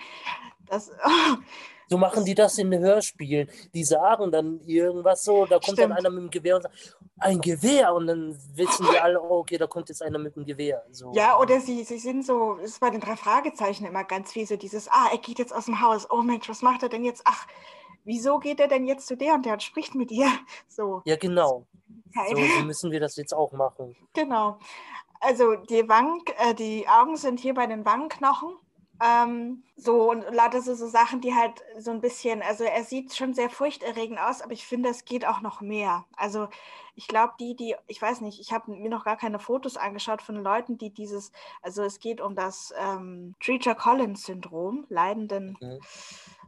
[0.66, 0.92] Das,
[1.90, 3.50] So machen die das in den Hörspielen.
[3.74, 5.80] Die sagen dann irgendwas so, da kommt Stimmt.
[5.80, 7.94] dann einer mit dem Gewehr und sagt, ein Gewehr.
[7.96, 10.84] Und dann wissen wir alle, oh, okay, da kommt jetzt einer mit dem Gewehr.
[10.92, 11.12] So.
[11.14, 14.46] Ja, oder sie, sie sind so, das ist bei den drei Fragezeichen immer ganz viel
[14.46, 16.08] so dieses, ah, er geht jetzt aus dem Haus.
[16.12, 17.24] Oh Mensch, was macht er denn jetzt?
[17.26, 17.48] Ach,
[18.06, 20.30] wieso geht er denn jetzt zu der und der und spricht mit ihr?
[20.68, 21.02] So.
[21.06, 21.66] Ja, genau.
[22.30, 23.96] So, so müssen wir das jetzt auch machen.
[24.14, 24.60] Genau.
[25.20, 28.56] Also die Wangen, äh, die Augen sind hier bei den Wangenknochen
[29.02, 33.16] ähm, so und lauter so, so Sachen, die halt so ein bisschen, also er sieht
[33.16, 36.06] schon sehr furchterregend aus, aber ich finde, es geht auch noch mehr.
[36.16, 36.48] Also
[36.96, 40.22] ich glaube, die, die, ich weiß nicht, ich habe mir noch gar keine Fotos angeschaut
[40.22, 41.32] von Leuten, die dieses,
[41.62, 45.80] also es geht um das ähm, Treacher Collins Syndrom, leidenden mhm.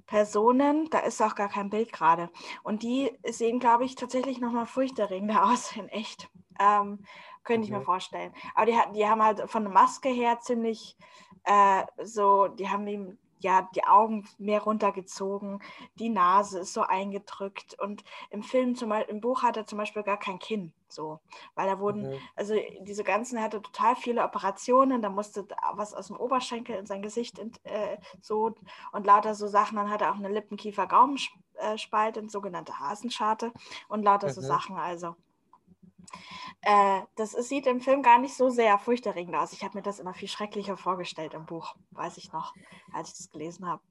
[0.07, 2.29] Personen, da ist auch gar kein Bild gerade.
[2.63, 6.29] Und die sehen, glaube ich, tatsächlich nochmal furchterregender aus in echt.
[6.59, 7.05] Ähm,
[7.43, 8.33] könnte ich mir vorstellen.
[8.53, 10.97] Aber die, die haben halt von der Maske her ziemlich
[11.43, 15.62] äh, so, die haben ihm ja die Augen mehr runtergezogen,
[15.95, 19.77] die Nase ist so eingedrückt und im Film zum Beispiel, im Buch hat er zum
[19.77, 21.19] Beispiel gar kein Kinn, so,
[21.56, 22.19] weil da wurden, mhm.
[22.36, 26.86] also diese ganzen, er hatte total viele Operationen, da musste was aus dem Oberschenkel in
[26.86, 28.54] sein Gesicht äh, so
[28.91, 33.51] und lauter so Sachen, dann hat er auch eine Lippenkiefer-Gaumenspalte, eine sogenannte Hasenscharte
[33.88, 34.34] und lauter mhm.
[34.34, 35.15] so Sachen, also.
[36.63, 39.52] Äh, das ist, sieht im Film gar nicht so sehr furchterregend aus.
[39.52, 42.54] Ich habe mir das immer viel schrecklicher vorgestellt im Buch, weiß ich noch,
[42.93, 43.82] als ich das gelesen habe.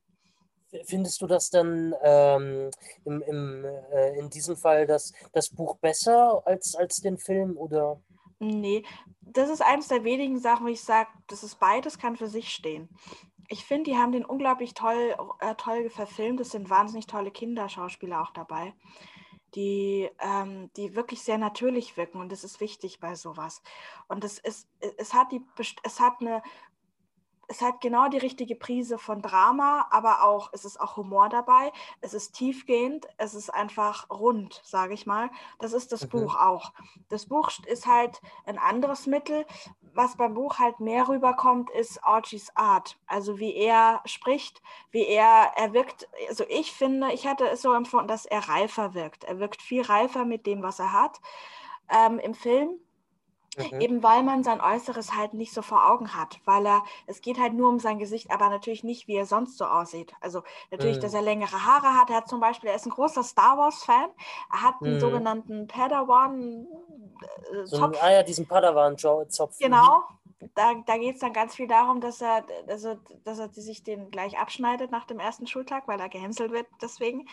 [0.85, 2.71] Findest du das dann ähm,
[3.05, 8.01] im, im, äh, in diesem Fall das, das Buch besser als, als den Film oder?
[8.39, 8.85] Nee,
[9.21, 12.51] das ist eines der wenigen Sachen, wo ich sage, das ist beides, kann für sich
[12.51, 12.89] stehen.
[13.49, 16.39] Ich finde, die haben den unglaublich toll, äh, toll verfilmt.
[16.39, 18.73] Es sind wahnsinnig tolle Kinderschauspieler auch dabei
[19.55, 23.63] die, ähm, die wirklich sehr natürlich wirken und das ist wichtig bei sowas.
[24.09, 25.43] Und es, ist, es, hat, die,
[25.83, 26.43] es hat eine
[27.51, 31.73] es hat genau die richtige Prise von Drama, aber auch es ist auch Humor dabei.
[32.01, 35.31] Es ist tiefgehend, es ist einfach rund, sage ich mal.
[35.59, 36.19] Das ist das okay.
[36.19, 36.73] Buch auch.
[37.09, 39.45] Das Buch ist halt ein anderes Mittel.
[39.93, 42.97] Was beim Buch halt mehr rüberkommt, ist Archies Art.
[43.07, 46.09] Also wie er spricht, wie er, er wirkt.
[46.29, 49.25] Also ich finde, ich hatte es so empfunden, dass er reifer wirkt.
[49.25, 51.21] Er wirkt viel reifer mit dem, was er hat.
[51.89, 52.79] Ähm, Im Film
[53.57, 53.81] Mhm.
[53.81, 57.39] Eben weil man sein Äußeres halt nicht so vor Augen hat, weil er, es geht
[57.39, 60.13] halt nur um sein Gesicht, aber natürlich nicht, wie er sonst so aussieht.
[60.21, 61.01] Also natürlich, mhm.
[61.01, 62.11] dass er längere Haare hat.
[62.11, 64.11] Er hat zum Beispiel, er ist ein großer Star Wars-Fan.
[64.53, 65.01] Er hat einen mhm.
[65.01, 66.67] sogenannten Padawan.
[67.53, 69.59] Äh, so ein, ah ja, diesen Padawan-Zopf.
[69.59, 70.05] Genau.
[70.55, 74.11] Da, da geht es dann ganz viel darum, dass er, also, dass er sich den
[74.11, 77.29] gleich abschneidet nach dem ersten Schultag, weil er gehänselt wird deswegen.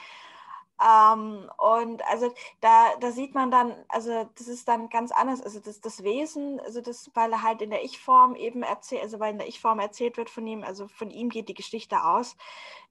[0.79, 5.59] Ähm, und also da, da sieht man dann, also das ist dann ganz anders, also
[5.59, 9.31] das, das Wesen, also das, weil er halt in der Ich-Form eben erzählt, also weil
[9.31, 12.37] in der Ich-Form erzählt wird von ihm, also von ihm geht die Geschichte aus.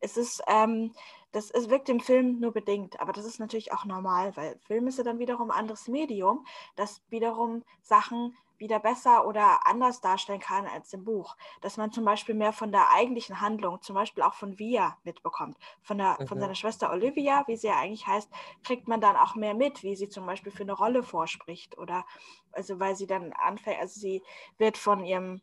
[0.00, 0.92] Es ist, ähm,
[1.32, 4.86] das es wirkt im Film nur bedingt, aber das ist natürlich auch normal, weil Film
[4.88, 6.46] ist ja dann wiederum ein anderes Medium,
[6.76, 11.36] das wiederum Sachen wieder besser oder anders darstellen kann als im Buch.
[11.60, 15.56] Dass man zum Beispiel mehr von der eigentlichen Handlung, zum Beispiel auch von Via mitbekommt.
[15.82, 16.26] Von, der, mhm.
[16.26, 18.30] von seiner Schwester Olivia, wie sie ja eigentlich heißt,
[18.64, 21.78] kriegt man dann auch mehr mit, wie sie zum Beispiel für eine Rolle vorspricht.
[21.78, 22.04] Oder
[22.52, 24.22] also weil sie dann anfängt, also sie
[24.58, 25.40] wird von ihrem,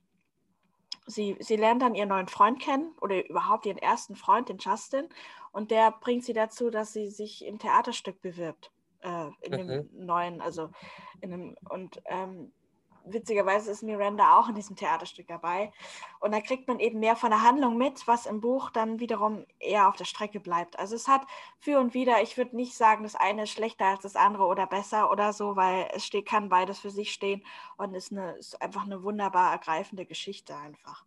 [1.06, 5.10] sie, sie lernt dann ihren neuen Freund kennen oder überhaupt ihren ersten Freund, den Justin.
[5.52, 8.72] Und der bringt sie dazu, dass sie sich im Theaterstück bewirbt.
[9.04, 9.68] Äh, in mhm.
[9.68, 10.70] dem neuen, also
[11.20, 12.54] in dem, und ähm,
[13.06, 15.72] witzigerweise ist Miranda auch in diesem Theaterstück dabei.
[16.20, 19.46] Und da kriegt man eben mehr von der Handlung mit, was im Buch dann wiederum
[19.60, 20.80] eher auf der Strecke bleibt.
[20.80, 21.22] Also es hat
[21.60, 24.68] für und wieder, ich würde nicht sagen, das eine ist schlechter als das andere oder
[24.68, 27.44] besser oder so, weil es steht, kann beides für sich stehen
[27.78, 31.06] und ist, eine, ist einfach eine wunderbar ergreifende Geschichte einfach.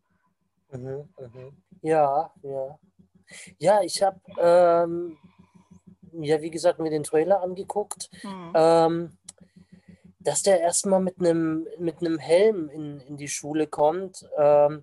[0.71, 1.57] Mhm, mhm.
[1.83, 2.79] Ja, ja.
[3.59, 5.19] Ja, ich habe, ähm,
[6.13, 8.09] ja, wie gesagt, mir den Trailer angeguckt.
[8.23, 8.53] Mhm.
[8.55, 9.19] Ähm,
[10.27, 14.29] dass der erstmal mit einem mit Helm in, in die Schule kommt.
[14.37, 14.83] Ähm,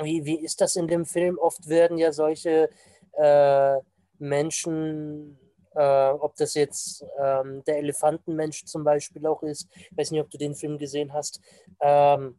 [0.00, 1.36] wie, wie ist das in dem Film?
[1.36, 2.70] Oft werden ja solche
[3.14, 3.76] äh,
[4.18, 5.36] Menschen,
[5.74, 10.30] äh, ob das jetzt ähm, der Elefantenmensch zum Beispiel auch ist, ich weiß nicht, ob
[10.30, 11.40] du den Film gesehen hast,
[11.80, 12.38] ähm,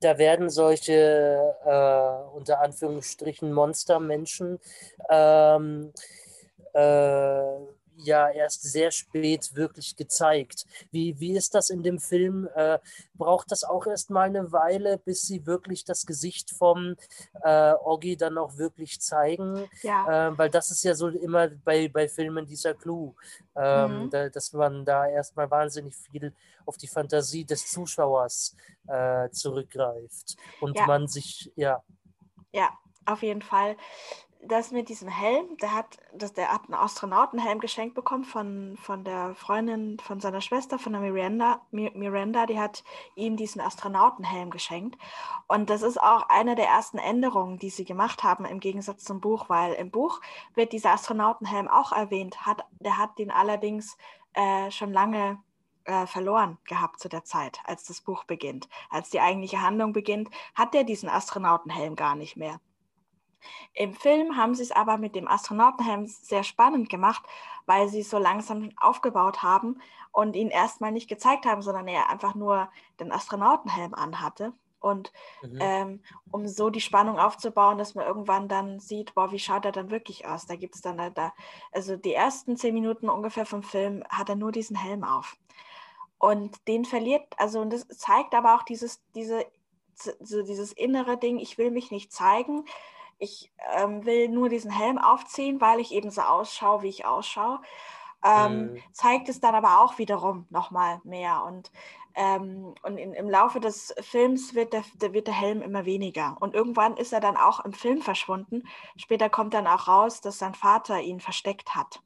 [0.00, 4.58] da werden solche äh, unter Anführungsstrichen Monstermenschen
[5.10, 5.92] ähm,
[6.72, 7.56] äh,
[7.96, 10.66] ja erst sehr spät wirklich gezeigt.
[10.90, 12.48] Wie, wie ist das in dem Film?
[12.54, 12.78] Äh,
[13.14, 16.96] braucht das auch erst mal eine Weile, bis sie wirklich das Gesicht vom
[17.42, 19.68] äh, Oggi dann auch wirklich zeigen?
[19.82, 20.28] Ja.
[20.28, 23.14] Äh, weil das ist ja so immer bei, bei Filmen dieser Clou,
[23.56, 24.10] ähm, mhm.
[24.10, 26.32] da, dass man da erstmal wahnsinnig viel
[26.66, 30.86] auf die Fantasie des Zuschauers äh, zurückgreift und ja.
[30.86, 31.82] man sich, ja.
[32.52, 32.70] Ja,
[33.06, 33.76] auf jeden Fall
[34.48, 39.04] das mit diesem Helm, der hat, das, der hat einen Astronautenhelm geschenkt bekommen von, von
[39.04, 41.60] der Freundin von seiner Schwester, von der Miranda.
[41.70, 44.98] Miranda, die hat ihm diesen Astronautenhelm geschenkt.
[45.48, 49.20] Und das ist auch eine der ersten Änderungen, die sie gemacht haben im Gegensatz zum
[49.20, 50.20] Buch, weil im Buch
[50.54, 52.46] wird dieser Astronautenhelm auch erwähnt.
[52.46, 53.96] Hat, der hat den allerdings
[54.34, 55.38] äh, schon lange
[55.84, 58.68] äh, verloren gehabt zu der Zeit, als das Buch beginnt.
[58.90, 62.60] Als die eigentliche Handlung beginnt, hat er diesen Astronautenhelm gar nicht mehr.
[63.74, 67.22] Im Film haben sie es aber mit dem Astronautenhelm sehr spannend gemacht,
[67.66, 69.80] weil sie es so langsam aufgebaut haben
[70.12, 72.68] und ihn erstmal nicht gezeigt haben, sondern er einfach nur
[73.00, 74.52] den Astronautenhelm anhatte.
[74.78, 75.58] Und mhm.
[75.60, 79.72] ähm, um so die Spannung aufzubauen, dass man irgendwann dann sieht, boah, wie schaut er
[79.72, 80.44] dann wirklich aus?
[80.44, 81.32] Da gibt es dann da,
[81.72, 85.38] also die ersten zehn Minuten ungefähr vom Film hat er nur diesen Helm auf.
[86.18, 89.46] Und den verliert, also und das zeigt aber auch dieses, diese,
[89.94, 92.64] so dieses innere Ding, ich will mich nicht zeigen,
[93.18, 97.60] ich ähm, will nur diesen Helm aufziehen, weil ich eben so ausschaue, wie ich ausschaue.
[98.24, 98.82] Ähm, mhm.
[98.92, 101.44] Zeigt es dann aber auch wiederum nochmal mehr.
[101.44, 101.70] Und,
[102.14, 106.36] ähm, und in, im Laufe des Films wird der, der, wird der Helm immer weniger.
[106.40, 108.66] Und irgendwann ist er dann auch im Film verschwunden.
[108.96, 112.02] Später kommt dann auch raus, dass sein Vater ihn versteckt hat,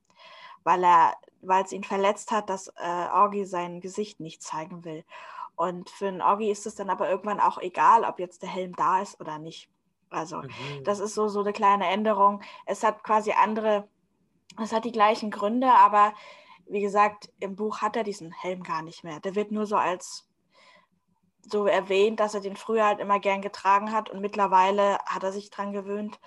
[0.65, 5.05] weil er weil es ihn verletzt hat, dass äh, Orgi sein Gesicht nicht zeigen will.
[5.57, 8.75] Und für einen Orgi ist es dann aber irgendwann auch egal, ob jetzt der Helm
[8.77, 9.69] da ist oder nicht.
[10.11, 10.85] Also mhm.
[10.85, 12.43] das ist so, so eine kleine Änderung.
[12.67, 13.89] Es hat quasi andere,
[14.63, 16.15] es hat die gleichen Gründe, aber
[16.67, 19.21] wie gesagt, im Buch hat er diesen Helm gar nicht mehr.
[19.21, 20.29] Der wird nur so als
[21.51, 25.33] so erwähnt, dass er den früher halt immer gern getragen hat und mittlerweile hat er
[25.33, 26.21] sich daran gewöhnt,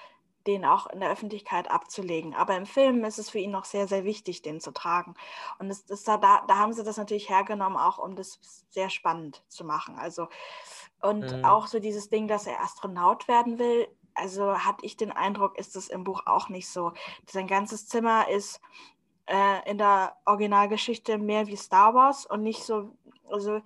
[0.47, 2.33] den auch in der Öffentlichkeit abzulegen.
[2.33, 5.13] Aber im Film ist es für ihn noch sehr, sehr wichtig, den zu tragen.
[5.59, 8.39] Und es, das, da, da haben sie das natürlich hergenommen, auch um das
[8.69, 9.99] sehr spannend zu machen.
[9.99, 10.27] Also
[11.01, 11.45] und mhm.
[11.45, 15.75] auch so dieses Ding, dass er Astronaut werden will, also hatte ich den Eindruck, ist
[15.75, 16.93] das im Buch auch nicht so.
[17.25, 18.61] Sein ganzes Zimmer ist
[19.25, 22.95] äh, in der Originalgeschichte mehr wie Star Wars und nicht so,
[23.29, 23.61] also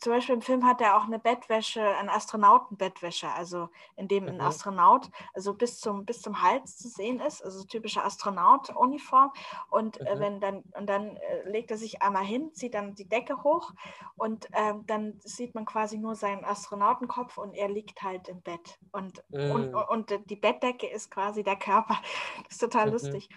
[0.00, 4.36] zum Beispiel im Film hat er auch eine Bettwäsche, eine Astronautenbettwäsche, also in dem ein
[4.36, 4.40] mhm.
[4.40, 9.32] Astronaut, also bis zum, bis zum Hals zu sehen ist, also typische Astronaut-Uniform.
[9.70, 10.20] Und äh, mhm.
[10.20, 13.72] wenn dann, und dann äh, legt er sich einmal hin, zieht dann die Decke hoch
[14.16, 18.78] und äh, dann sieht man quasi nur seinen Astronautenkopf und er liegt halt im Bett.
[18.92, 19.50] Und, mhm.
[19.50, 21.98] und, und die Bettdecke ist quasi der Körper.
[22.44, 23.28] Das ist total lustig.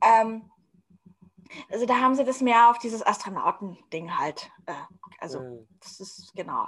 [0.00, 0.50] Ähm,
[1.70, 4.50] also da haben sie das mehr auf dieses Astronautending halt.
[4.66, 4.72] Äh,
[5.20, 5.68] also mhm.
[5.80, 6.66] das ist genau.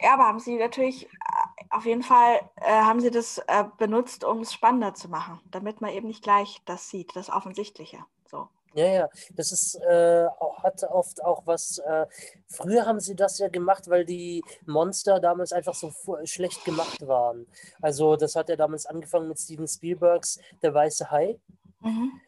[0.00, 4.24] Ja, aber haben sie natürlich äh, auf jeden Fall äh, haben sie das äh, benutzt,
[4.24, 7.98] um es spannender zu machen, damit man eben nicht gleich das sieht, das Offensichtliche.
[8.26, 8.48] So.
[8.74, 10.26] Ja, ja, das ist, äh,
[10.62, 11.78] hat oft auch was.
[11.78, 12.06] Äh,
[12.46, 15.92] früher haben sie das ja gemacht, weil die Monster damals einfach so
[16.24, 17.46] schlecht gemacht waren.
[17.82, 21.38] Also, das hat ja damals angefangen mit Steven Spielbergs Der Weiße Hai.
[21.80, 22.20] Mhm.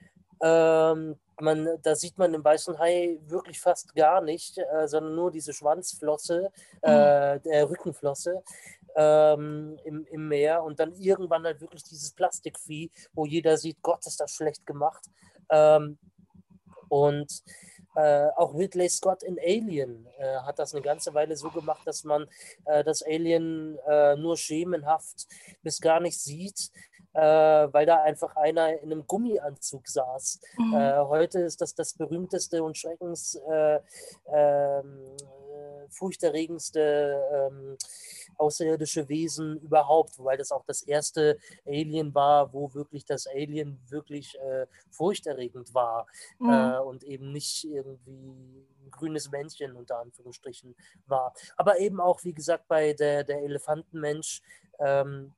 [0.43, 5.31] Ähm, man, da sieht man den weißen Hai wirklich fast gar nicht, äh, sondern nur
[5.31, 6.51] diese Schwanzflosse,
[6.83, 7.43] äh, mhm.
[7.43, 8.43] der Rückenflosse
[8.97, 14.07] ähm, im, im Meer und dann irgendwann halt wirklich dieses Plastikvieh, wo jeder sieht, Gott,
[14.07, 15.05] ist das schlecht gemacht.
[15.51, 15.99] Ähm,
[16.89, 17.43] und
[17.95, 22.05] äh, auch Ridley Scott in Alien äh, hat das eine ganze Weile so gemacht, dass
[22.05, 22.27] man
[22.65, 25.27] äh, das Alien äh, nur schemenhaft
[25.63, 26.71] bis gar nicht sieht,
[27.13, 30.41] äh, weil da einfach einer in einem Gummianzug saß.
[30.57, 30.75] Mhm.
[30.75, 33.39] Äh, heute ist das das berühmteste und schreckens
[34.33, 35.17] ähm,
[35.91, 37.77] furchterregendste ähm,
[38.39, 44.39] außerirdische Wesen überhaupt, weil das auch das erste Alien war, wo wirklich das Alien wirklich
[44.39, 46.07] äh, furchterregend war
[46.39, 46.51] mhm.
[46.51, 50.75] äh, und eben nicht irgendwie ein grünes Männchen unter Anführungsstrichen
[51.07, 51.35] war.
[51.57, 54.43] Aber eben auch, wie gesagt, bei der, der Elefantenmensch
[54.79, 55.33] ähm,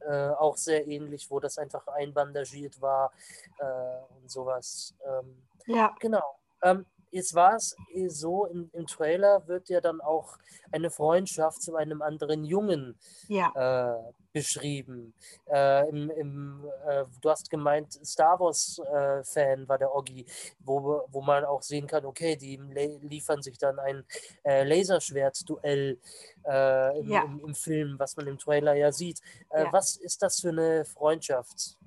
[0.00, 3.12] äh, auch sehr ähnlich, wo das einfach einbandagiert war
[3.58, 4.94] äh, und sowas.
[5.06, 5.94] Ähm, ja.
[5.98, 6.38] Genau.
[6.62, 10.36] Ähm, jetzt war es eh so, im, im, Trailer wird ja dann auch
[10.72, 12.98] eine Freundschaft zu einem anderen Jungen
[13.28, 13.52] ja.
[13.54, 15.14] äh, beschrieben.
[15.46, 20.26] Äh, im, im, äh, du hast gemeint, Star Wars-Fan äh, war der Oggi,
[20.58, 22.56] wo, wo man auch sehen kann, okay, die
[23.02, 24.04] liefern sich dann ein
[24.42, 25.98] äh, Laserschwert-Duell
[26.44, 27.22] äh, im, ja.
[27.22, 29.20] im, Film, was man im Trailer ja sieht.
[29.52, 29.72] Ja.
[29.72, 31.78] Was ist das für eine Freundschaft?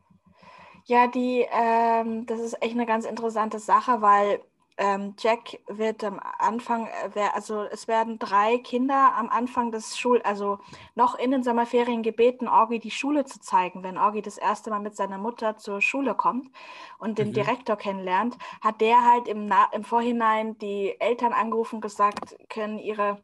[0.86, 4.40] Ja, die, ähm, das ist echt eine ganz interessante Sache, weil
[4.78, 10.22] ähm, Jack wird am Anfang, äh, also es werden drei Kinder am Anfang des Schul,
[10.22, 10.60] also
[10.94, 13.84] noch in den Sommerferien gebeten, Orgi die Schule zu zeigen.
[13.84, 16.52] Wenn Orgi das erste Mal mit seiner Mutter zur Schule kommt
[17.00, 17.34] und den mhm.
[17.34, 22.78] Direktor kennenlernt, hat der halt im, Na im Vorhinein die Eltern angerufen und gesagt, können
[22.78, 23.24] ihre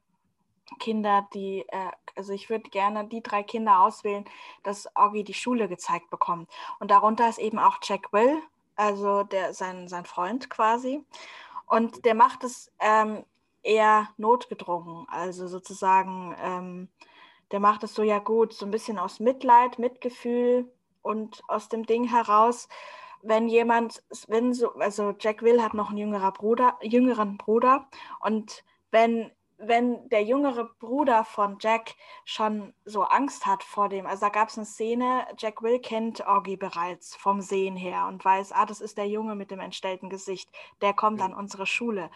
[0.79, 4.25] Kinder, die, äh, also ich würde gerne die drei Kinder auswählen,
[4.63, 6.49] dass Orgi die Schule gezeigt bekommt.
[6.79, 8.41] Und darunter ist eben auch Jack Will,
[8.75, 11.03] also der, sein, sein Freund quasi.
[11.65, 13.23] Und der macht es ähm,
[13.63, 15.07] eher notgedrungen.
[15.09, 16.89] Also sozusagen, ähm,
[17.51, 20.71] der macht es so ja gut, so ein bisschen aus Mitleid, Mitgefühl
[21.01, 22.67] und aus dem Ding heraus,
[23.21, 27.87] wenn jemand, wenn so, also Jack Will hat noch einen jüngerer Bruder, jüngeren Bruder
[28.19, 29.31] und wenn
[29.67, 31.95] wenn der jüngere Bruder von Jack
[32.25, 36.25] schon so Angst hat vor dem, also da gab es eine Szene, Jack Will kennt
[36.27, 40.09] Oggy bereits vom Sehen her und weiß, ah, das ist der Junge mit dem entstellten
[40.09, 40.49] Gesicht,
[40.81, 42.09] der kommt an unsere Schule.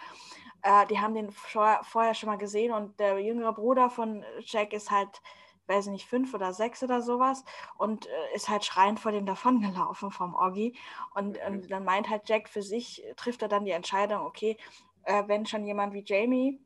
[0.61, 4.91] Äh, die haben den vorher schon mal gesehen und der jüngere Bruder von Jack ist
[4.91, 5.21] halt,
[5.67, 7.43] weiß ich nicht, fünf oder sechs oder sowas
[7.77, 10.77] und äh, ist halt schreiend vor dem davongelaufen vom Oggy.
[11.15, 14.57] Und, und dann meint halt Jack für sich, trifft er dann die Entscheidung, okay,
[15.03, 16.59] äh, wenn schon jemand wie Jamie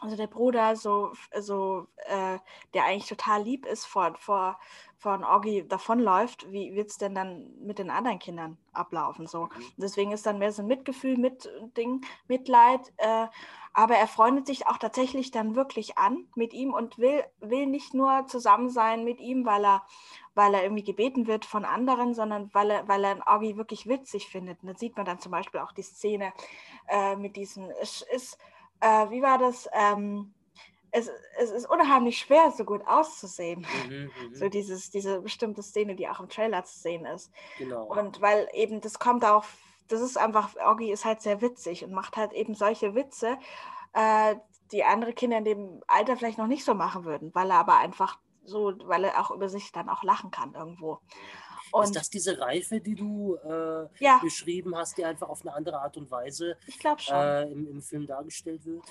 [0.00, 2.38] also der Bruder, so, so äh,
[2.74, 4.58] der eigentlich total lieb ist, vor, vor,
[4.98, 9.26] von Orgi davonläuft, wie wird es denn dann mit den anderen Kindern ablaufen?
[9.26, 9.44] So.
[9.44, 9.50] Mhm.
[9.76, 12.92] Deswegen ist dann mehr so ein Mitgefühl, mit Ding, Mitleid.
[12.96, 13.28] Äh,
[13.72, 17.94] aber er freundet sich auch tatsächlich dann wirklich an mit ihm und will, will nicht
[17.94, 19.82] nur zusammen sein mit ihm, weil er,
[20.34, 24.26] weil er irgendwie gebeten wird von anderen, sondern weil er, weil er Orgi wirklich witzig
[24.28, 24.62] findet.
[24.62, 26.32] Und da sieht man dann zum Beispiel auch die Szene
[26.88, 28.36] äh, mit diesen, es ist
[28.80, 29.68] äh, wie war das?
[29.72, 30.34] Ähm,
[30.90, 33.66] es, es ist unheimlich schwer, so gut auszusehen.
[33.88, 37.30] Mhm, mhm, so dieses, diese bestimmte Szene, die auch im Trailer zu sehen ist.
[37.58, 37.84] Genau.
[37.84, 39.44] Und weil eben das kommt auch,
[39.88, 43.38] das ist einfach, Oggi ist halt sehr witzig und macht halt eben solche Witze,
[43.94, 44.36] äh,
[44.72, 47.78] die andere Kinder in dem Alter vielleicht noch nicht so machen würden, weil er aber
[47.78, 51.00] einfach so, weil er auch über sich dann auch lachen kann irgendwo.
[51.72, 54.18] Und ist das diese Reife, die du äh, ja.
[54.18, 56.56] beschrieben hast, die einfach auf eine andere Art und Weise
[57.10, 58.82] äh, im, im Film dargestellt wird?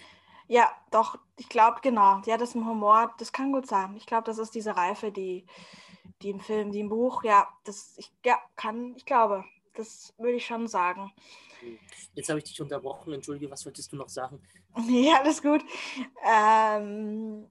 [0.48, 2.22] Ja, doch, ich glaube, genau.
[2.26, 3.96] Ja, das im Humor, das kann gut sein.
[3.98, 5.46] Ich glaube, das ist diese Reife, die,
[6.22, 10.38] die im Film, die im Buch, ja, das, ich, ja, kann, ich glaube, das würde
[10.38, 11.12] ich schon sagen.
[12.14, 14.42] Jetzt habe ich dich unterbrochen, entschuldige, was wolltest du noch sagen?
[14.88, 15.66] Ja, alles gut.
[16.24, 17.50] Ähm,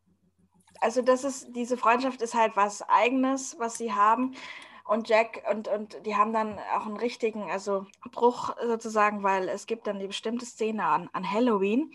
[0.81, 4.37] also das ist, diese Freundschaft ist halt was Eigenes, was sie haben
[4.87, 9.67] und Jack und, und die haben dann auch einen richtigen, also Bruch sozusagen, weil es
[9.67, 11.93] gibt dann die bestimmte Szene an, an Halloween.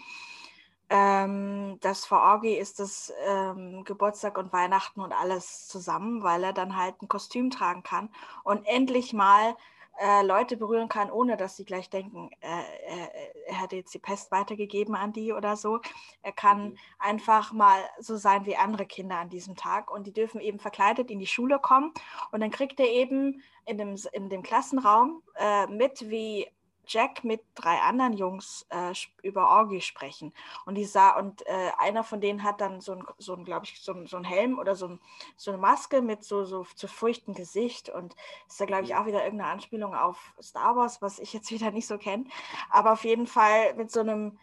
[0.90, 6.54] Ähm, das vor Orgi ist das ähm, Geburtstag und Weihnachten und alles zusammen, weil er
[6.54, 8.10] dann halt ein Kostüm tragen kann
[8.44, 9.56] und endlich mal
[10.02, 12.48] äh, Leute berühren kann, ohne dass sie gleich denken, äh,
[12.88, 15.80] er, er hat jetzt die Pest weitergegeben an die oder so.
[16.24, 16.78] Er kann mhm.
[16.98, 21.12] einfach mal so sein wie andere Kinder an diesem Tag und die dürfen eben verkleidet
[21.12, 21.94] in die Schule kommen
[22.32, 26.48] und dann kriegt er eben in dem, in dem Klassenraum äh, mit, wie
[26.88, 30.34] Jack mit drei anderen Jungs äh, über Orgy sprechen.
[30.66, 33.66] Und die sah, und äh, einer von denen hat dann so ein, so ein glaube
[33.66, 35.00] ich, so ein, so ein Helm oder so, ein,
[35.38, 37.90] so eine Maske mit so, so zu furchtem Gesicht.
[37.90, 38.16] Und
[38.48, 41.72] ist da, glaube ich, auch wieder irgendeine Anspielung auf Star Wars, was ich jetzt wieder
[41.72, 42.26] nicht so kenne.
[42.70, 44.38] Aber auf jeden Fall mit so einem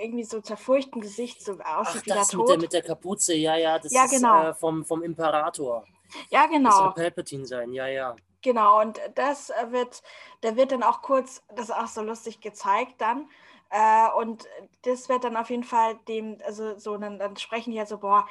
[0.00, 2.48] irgendwie so zerfurchten Gesicht, so aussieht wie das der Tod.
[2.48, 4.42] Mit der, mit der Kapuze, ja, ja, das ja, genau.
[4.42, 5.84] ist äh, vom, vom Imperator.
[6.30, 6.70] Ja, genau.
[6.70, 8.16] Das soll Palpatine sein, ja, ja.
[8.42, 10.02] Genau, und das wird,
[10.42, 13.28] der wird dann auch kurz, das ist auch so lustig gezeigt dann.
[13.70, 14.46] Äh, und
[14.82, 17.98] das wird dann auf jeden Fall dem, also so, dann, dann sprechen die halt so,
[17.98, 18.26] boah,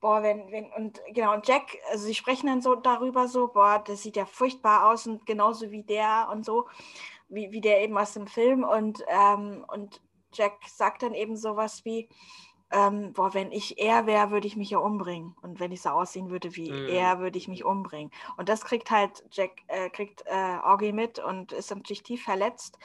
[0.00, 3.82] boah, wenn, wenn, und genau, und Jack, also sie sprechen dann so darüber so, boah,
[3.84, 6.68] das sieht ja furchtbar aus und genauso wie der und so,
[7.28, 8.62] wie, wie der eben aus dem Film.
[8.64, 10.02] Und, ähm, und
[10.34, 12.08] Jack sagt dann eben sowas wie,
[12.70, 15.36] ähm, boah, wenn ich er wäre, würde ich mich ja umbringen.
[15.42, 16.88] Und wenn ich so aussehen würde wie mm.
[16.88, 18.10] er, würde ich mich umbringen.
[18.36, 22.78] Und das kriegt halt Jack, äh, kriegt äh, Augie mit und ist natürlich tief verletzt.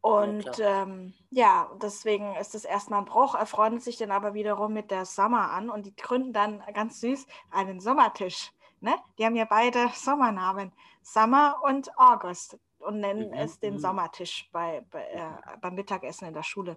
[0.00, 3.34] Und ja, ähm, ja, deswegen ist es erstmal ein Bruch.
[3.34, 7.00] Er freundet sich dann aber wiederum mit der Summer an und die gründen dann ganz
[7.00, 8.52] süß einen Sommertisch.
[8.80, 8.94] Ne?
[9.18, 13.34] Die haben ja beide Sommernamen, Summer und August, und nennen mhm.
[13.34, 13.78] es den mhm.
[13.78, 16.76] Sommertisch bei, bei äh, beim Mittagessen in der Schule.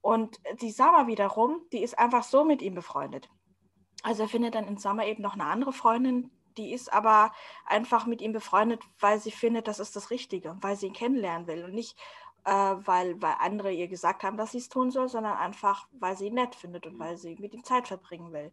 [0.00, 3.28] Und die Summer wiederum, die ist einfach so mit ihm befreundet.
[4.02, 7.32] Also er findet dann in Summer eben noch eine andere Freundin, die ist aber
[7.66, 11.46] einfach mit ihm befreundet, weil sie findet, das ist das Richtige, weil sie ihn kennenlernen
[11.46, 11.98] will und nicht,
[12.44, 16.16] äh, weil, weil andere ihr gesagt haben, dass sie es tun soll, sondern einfach, weil
[16.16, 18.52] sie ihn nett findet und weil sie mit ihm Zeit verbringen will.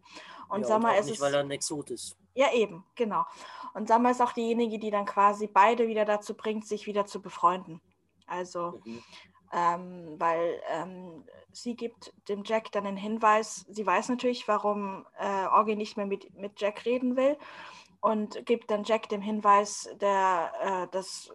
[0.50, 2.18] Und ja, Summer und ist nicht, weil er ein Exot ist.
[2.36, 3.26] Ja, eben, genau.
[3.74, 7.22] Und Summer ist auch diejenige, die dann quasi beide wieder dazu bringt, sich wieder zu
[7.22, 7.82] befreunden.
[8.28, 9.02] Also mhm
[9.54, 15.46] ähm, weil ähm, sie gibt dem Jack dann den Hinweis, sie weiß natürlich, warum äh,
[15.48, 17.38] Orgy nicht mehr mit, mit Jack reden will
[18.02, 21.30] und gibt dann Jack den Hinweis, der äh, das,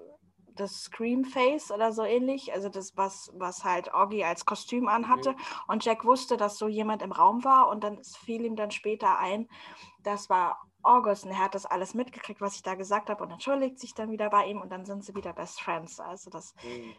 [0.54, 5.32] das Scream Face oder so ähnlich, also das, was, was halt Orgy als Kostüm anhatte.
[5.32, 5.36] Mhm.
[5.68, 9.18] Und Jack wusste, dass so jemand im Raum war und dann fiel ihm dann später
[9.18, 9.48] ein,
[10.02, 13.30] das war August und er hat das alles mitgekriegt, was ich da gesagt habe und
[13.30, 16.00] entschuldigt sich dann wieder bei ihm und dann sind sie wieder Best Friends.
[16.00, 16.94] Also das mhm.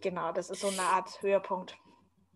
[0.00, 1.76] Genau, das ist so eine Art Höhepunkt.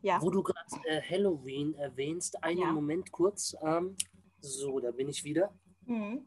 [0.02, 0.20] Ja.
[0.20, 2.72] Wo du gerade äh, Halloween erwähnst, einen ja.
[2.72, 3.54] Moment kurz.
[3.64, 3.96] Ähm,
[4.40, 5.54] so, da bin ich wieder.
[5.86, 6.26] Mhm.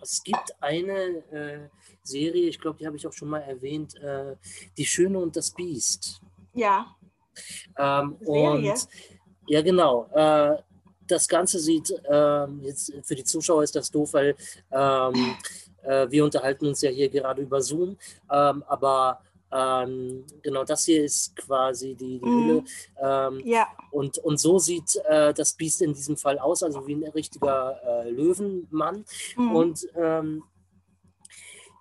[0.00, 0.94] Es gibt eine
[1.30, 1.68] äh,
[2.02, 4.36] Serie, ich glaube, die habe ich auch schon mal erwähnt, äh,
[4.78, 6.22] Die Schöne und das Biest.
[6.54, 6.96] Ja.
[7.76, 8.72] Ähm, Serie?
[8.72, 8.88] Und
[9.46, 10.06] ja, genau.
[10.14, 10.62] Äh,
[11.06, 14.36] das Ganze sieht, ähm, jetzt für die Zuschauer ist das doof, weil
[14.70, 15.36] ähm,
[15.82, 17.98] äh, wir unterhalten uns ja hier gerade über Zoom,
[18.30, 19.20] ähm, aber
[19.52, 22.44] ähm, genau, das hier ist quasi die, die mm.
[22.44, 22.64] Hülle.
[23.00, 23.66] Ähm, ja.
[23.90, 27.80] Und, und so sieht äh, das Biest in diesem Fall aus, also wie ein richtiger
[27.84, 29.04] äh, Löwenmann.
[29.36, 29.56] Mm.
[29.56, 30.44] Und ähm,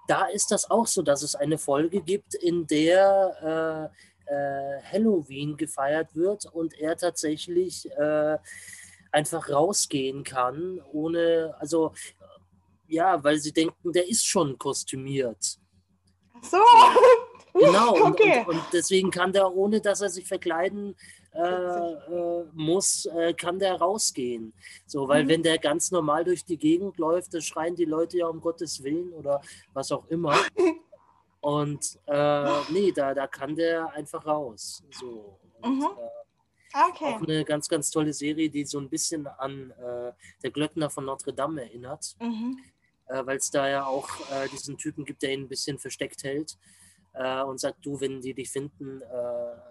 [0.07, 3.91] da ist das auch so, dass es eine Folge gibt, in der
[4.27, 8.37] äh, äh Halloween gefeiert wird und er tatsächlich äh,
[9.11, 11.93] einfach rausgehen kann, ohne, also
[12.87, 15.59] ja, weil sie denken, der ist schon kostümiert.
[16.41, 16.57] So.
[17.53, 18.45] Genau, okay.
[18.47, 20.95] und, und, deswegen kann der, ohne dass er sich verkleiden
[21.31, 24.51] äh, äh, muss, äh, kann der rausgehen.
[24.87, 25.29] So, weil mhm.
[25.29, 28.83] wenn der ganz normal durch die Gegend läuft, dann schreien die Leute ja um Gottes
[28.83, 29.41] Willen oder
[29.73, 30.35] was auch immer.
[31.41, 34.83] Und äh, nee, da, da kann der einfach raus.
[34.99, 35.39] So.
[35.61, 35.85] Und, mhm.
[35.85, 37.15] Äh, okay.
[37.15, 40.11] Auch eine ganz, ganz tolle Serie, die so ein bisschen an äh,
[40.43, 42.15] der Glöckner von Notre Dame erinnert.
[42.19, 42.57] Mhm.
[43.11, 44.07] Weil es da ja auch
[44.51, 46.59] diesen Typen gibt, der ihn ein bisschen versteckt hält
[47.13, 49.69] äh, und sagt, du, wenn die dich finden, äh,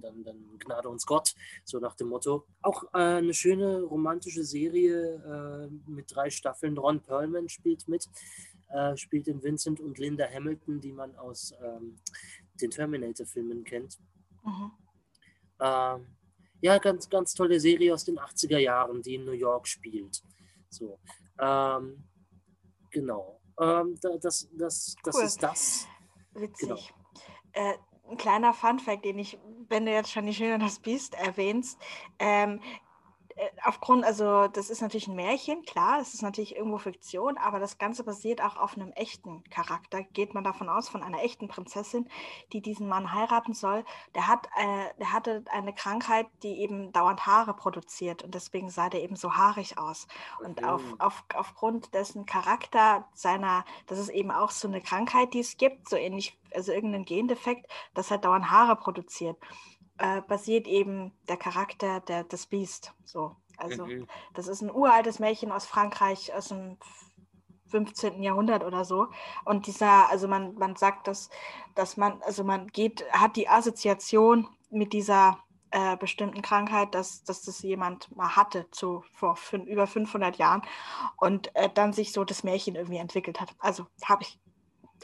[0.00, 2.46] dann, dann Gnade uns Gott, so nach dem Motto.
[2.62, 5.14] Auch äh, eine schöne romantische Serie
[5.66, 6.76] äh, mit drei Staffeln.
[6.76, 8.08] Ron Perlman spielt mit,
[8.68, 11.98] äh, spielt in Vincent und Linda Hamilton, die man aus ähm,
[12.60, 13.98] den Terminator-Filmen kennt.
[14.44, 14.72] Mhm.
[15.60, 16.06] Ähm,
[16.60, 20.22] ja, ganz, ganz tolle Serie aus den 80er Jahren, die in New York spielt.
[20.68, 20.98] So,
[21.40, 22.04] ähm,
[22.90, 23.40] genau.
[23.60, 25.24] Ähm, das, das, das cool.
[25.24, 25.86] ist das.
[26.40, 26.68] Witzig.
[26.68, 27.70] Genau.
[27.70, 27.74] Äh,
[28.10, 31.78] ein kleiner Funfact, den ich, wenn du jetzt schon die Schöne das Biest erwähnst,
[32.18, 32.87] ähm, äh,
[33.64, 37.78] aufgrund, also das ist natürlich ein Märchen, klar, es ist natürlich irgendwo Fiktion, aber das
[37.78, 40.02] Ganze basiert auch auf einem echten Charakter.
[40.02, 42.08] Geht man davon aus, von einer echten Prinzessin,
[42.52, 43.84] die diesen Mann heiraten soll.
[44.14, 48.88] Der, hat, äh, der hatte eine Krankheit, die eben dauernd Haare produziert und deswegen sah
[48.88, 50.06] der eben so haarig aus.
[50.44, 55.40] Und auf, auf, aufgrund dessen Charakter seiner, das ist eben auch so eine Krankheit, die
[55.40, 59.36] es gibt, so ähnlich, also irgendein Gendefekt, das halt dauernd Haare produziert
[59.98, 62.94] äh, basiert eben der Charakter der, des Beast.
[63.04, 63.36] So.
[63.56, 64.06] Also mhm.
[64.34, 66.78] das ist ein uraltes Märchen aus Frankreich, aus dem
[67.68, 68.22] 15.
[68.22, 69.08] Jahrhundert oder so.
[69.44, 71.28] Und dieser, also man, man sagt, dass,
[71.74, 75.38] dass man, also man geht, hat die Assoziation mit dieser
[75.70, 80.62] äh, bestimmten Krankheit, dass, dass das jemand mal hatte zu, vor fün, über 500 Jahren
[81.18, 83.54] und äh, dann sich so das Märchen irgendwie entwickelt hat.
[83.58, 84.38] Also habe ich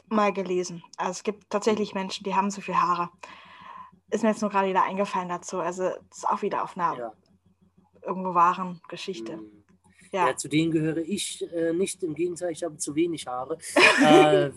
[0.07, 0.83] mal gelesen.
[0.97, 3.09] Also es gibt tatsächlich Menschen, die haben so viel Haare.
[4.15, 5.59] Ist mir jetzt nur gerade wieder eingefallen dazu.
[5.59, 7.13] Also das ist auch wieder auf einer ja.
[8.01, 9.35] irgendwo wahren Geschichte.
[9.35, 9.65] Mhm.
[10.13, 10.27] Ja.
[10.29, 10.37] ja.
[10.37, 12.01] zu denen gehöre ich äh, nicht.
[12.01, 13.57] Im Gegenteil, ich habe zu wenig Haare.
[13.75, 14.51] äh,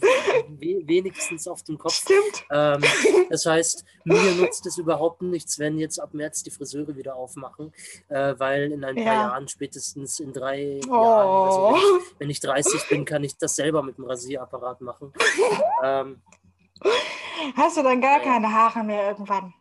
[0.49, 1.95] we wenigstens auf dem Kopf.
[1.95, 2.47] Stimmt.
[2.53, 2.81] Ähm,
[3.31, 7.73] das heißt, mir nutzt es überhaupt nichts, wenn jetzt ab März die Friseure wieder aufmachen,
[8.11, 9.13] äh, weil in ein paar ja.
[9.13, 10.93] Jahren, spätestens in drei oh.
[10.93, 14.83] Jahren, also wenn, ich, wenn, ich, 30 bin, kann ich das selber mit dem Rasierapparat
[14.83, 15.13] machen.
[15.83, 16.23] ähm,
[17.57, 19.55] Hast du dann gar keine Haare mehr irgendwann?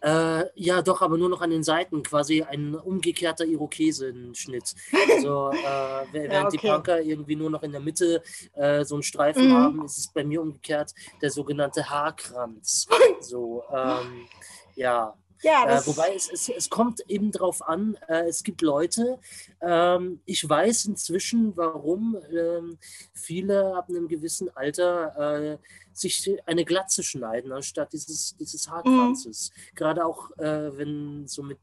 [0.00, 4.74] Äh, ja, doch, aber nur noch an den Seiten, quasi ein umgekehrter Irokesenschnitt.
[5.10, 6.56] Also, äh, während ja, okay.
[6.56, 8.22] die Punker irgendwie nur noch in der Mitte
[8.54, 9.54] äh, so einen Streifen mhm.
[9.54, 12.86] haben, ist es bei mir umgekehrt der sogenannte Haarkranz.
[13.20, 14.28] So, ähm,
[14.76, 15.14] ja.
[15.42, 19.18] Ja, äh, wobei es, es, es kommt eben darauf an, äh, es gibt Leute,
[19.60, 22.78] ähm, ich weiß inzwischen, warum ähm,
[23.12, 25.58] viele ab einem gewissen Alter äh,
[25.92, 29.50] sich eine Glatze schneiden, anstatt dieses, dieses Haarkranzes.
[29.50, 29.74] Mhm.
[29.76, 31.58] Gerade auch, äh, wenn so mit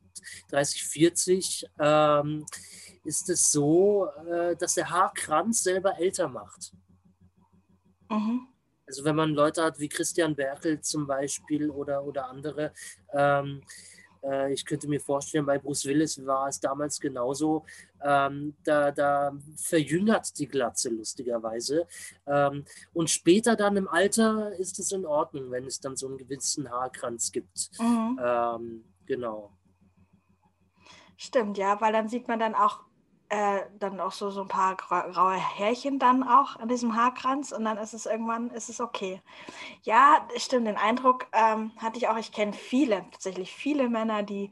[0.50, 2.46] 30, 40 ähm,
[3.04, 6.74] ist es so, äh, dass der Haarkranz selber älter macht.
[8.10, 8.48] Mhm.
[8.88, 12.72] Also wenn man Leute hat wie Christian Berkel zum Beispiel oder, oder andere,
[13.14, 13.62] ähm,
[14.26, 17.66] äh, ich könnte mir vorstellen, bei Bruce Willis war es damals genauso.
[18.04, 21.88] Ähm, da, da verjüngert die Glatze lustigerweise.
[22.28, 26.18] Ähm, und später dann im Alter ist es in Ordnung, wenn es dann so einen
[26.18, 27.70] gewissen Haarkranz gibt.
[27.80, 28.20] Mhm.
[28.24, 29.52] Ähm, genau.
[31.18, 32.85] Stimmt, ja, weil dann sieht man dann auch
[33.30, 37.66] äh, dann auch so, so ein paar graue Härchen dann auch an diesem Haarkranz und
[37.66, 39.22] dann ist es irgendwann, ist es okay.
[39.84, 44.52] Ja, stimmt, den Eindruck ähm, hatte ich auch, ich kenne viele, tatsächlich viele Männer, die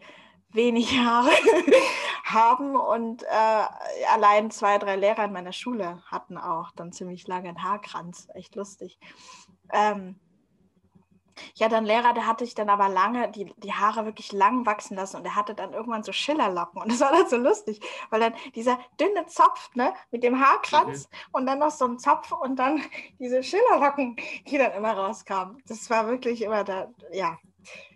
[0.50, 1.32] wenig Haare
[2.24, 7.50] haben und äh, allein zwei, drei Lehrer in meiner Schule hatten auch dann ziemlich lange
[7.50, 9.00] einen Haarkranz, echt lustig.
[9.72, 10.20] Ähm,
[11.56, 14.66] ich hatte einen Lehrer, der hatte ich dann aber lange die, die Haare wirklich lang
[14.66, 17.80] wachsen lassen und er hatte dann irgendwann so Schillerlocken und das war dann so lustig,
[18.10, 21.18] weil dann dieser dünne Zopf ne, mit dem Haarkranz mhm.
[21.32, 22.82] und dann noch so ein Zopf und dann
[23.20, 24.16] diese Schillerlocken,
[24.48, 25.62] die dann immer rauskamen.
[25.68, 27.38] Das war wirklich immer da, ja.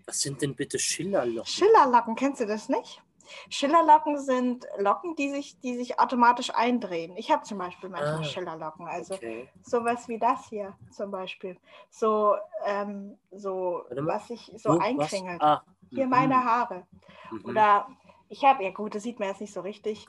[0.05, 1.45] Was sind denn bitte Schillerlocken?
[1.45, 3.01] Schillerlocken, kennst du das nicht?
[3.49, 7.15] Schillerlocken sind Locken, die sich, die sich automatisch eindrehen.
[7.17, 8.87] Ich habe zum Beispiel manchmal ah, Schillerlocken.
[8.87, 9.49] Also okay.
[9.61, 11.57] sowas wie das hier zum Beispiel.
[11.89, 15.41] So, ähm, so was sich so oh, einkringelt.
[15.41, 16.11] Ah, hier mhm.
[16.11, 16.85] meine Haare.
[17.31, 17.45] Mhm.
[17.45, 17.87] Oder
[18.29, 20.07] ich habe, ja gut, das sieht man jetzt nicht so richtig.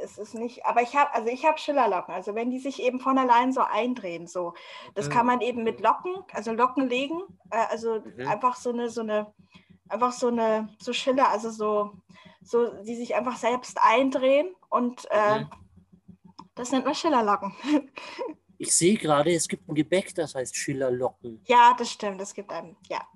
[0.00, 2.14] Es ist nicht, aber ich habe, also ich habe Schillerlocken.
[2.14, 4.54] Also wenn die sich eben von allein so eindrehen, so,
[4.94, 5.12] das mhm.
[5.12, 8.28] kann man eben mit Locken, also Locken legen, äh, also mhm.
[8.28, 9.32] einfach so eine, so eine,
[9.88, 11.92] einfach so eine, so Schiller, also so,
[12.48, 15.50] so, die sich einfach selbst eindrehen und äh, mhm.
[16.54, 17.54] das nennt man Schillerlocken.
[18.58, 21.42] ich sehe gerade, es gibt ein Gebäck, das heißt Schillerlocken.
[21.44, 23.06] Ja, das stimmt, es gibt einen, ja.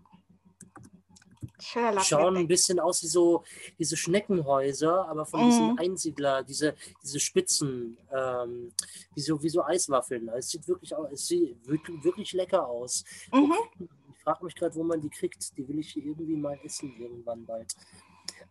[1.58, 2.04] Schillerlocken.
[2.04, 3.42] Schauen ein bisschen aus wie so
[3.78, 5.50] diese Schneckenhäuser, aber von mhm.
[5.50, 8.70] diesen Einsiedler, diese, diese Spitzen, ähm,
[9.14, 10.28] wie, so, wie so Eiswaffeln.
[10.28, 13.04] Es sieht wirklich, es sieht wirklich, wirklich lecker aus.
[13.32, 13.54] Mhm.
[13.78, 15.56] Ich frage mich gerade, wo man die kriegt.
[15.56, 17.74] Die will ich irgendwie mal essen irgendwann bald.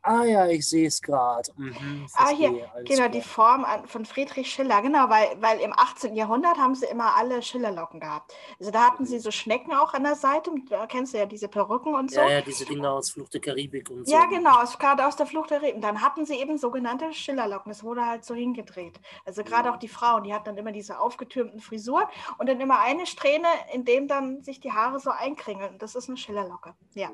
[0.03, 1.51] Ah ja, ich sehe es gerade.
[1.57, 3.09] Mhm, ah, hier, genau, klar.
[3.09, 6.15] die Form von Friedrich Schiller, genau, weil, weil im 18.
[6.15, 8.33] Jahrhundert haben sie immer alle Schillerlocken gehabt.
[8.59, 11.47] Also da hatten sie so Schnecken auch an der Seite, da kennst du ja diese
[11.47, 12.19] Perücken und so.
[12.19, 14.11] Ja, ja, diese Dinger aus Flucht der Karibik und so.
[14.11, 15.81] Ja, genau, gerade aus der Flucht der Karibik.
[15.81, 18.99] Dann hatten sie eben sogenannte Schillerlocken, das wurde halt so hingedreht.
[19.25, 19.75] Also gerade ja.
[19.75, 22.05] auch die Frauen, die hatten dann immer diese aufgetürmten Frisuren
[22.39, 25.77] und dann immer eine Strähne, in dem dann sich die Haare so einkringeln.
[25.77, 27.09] Das ist eine Schillerlocke, ja.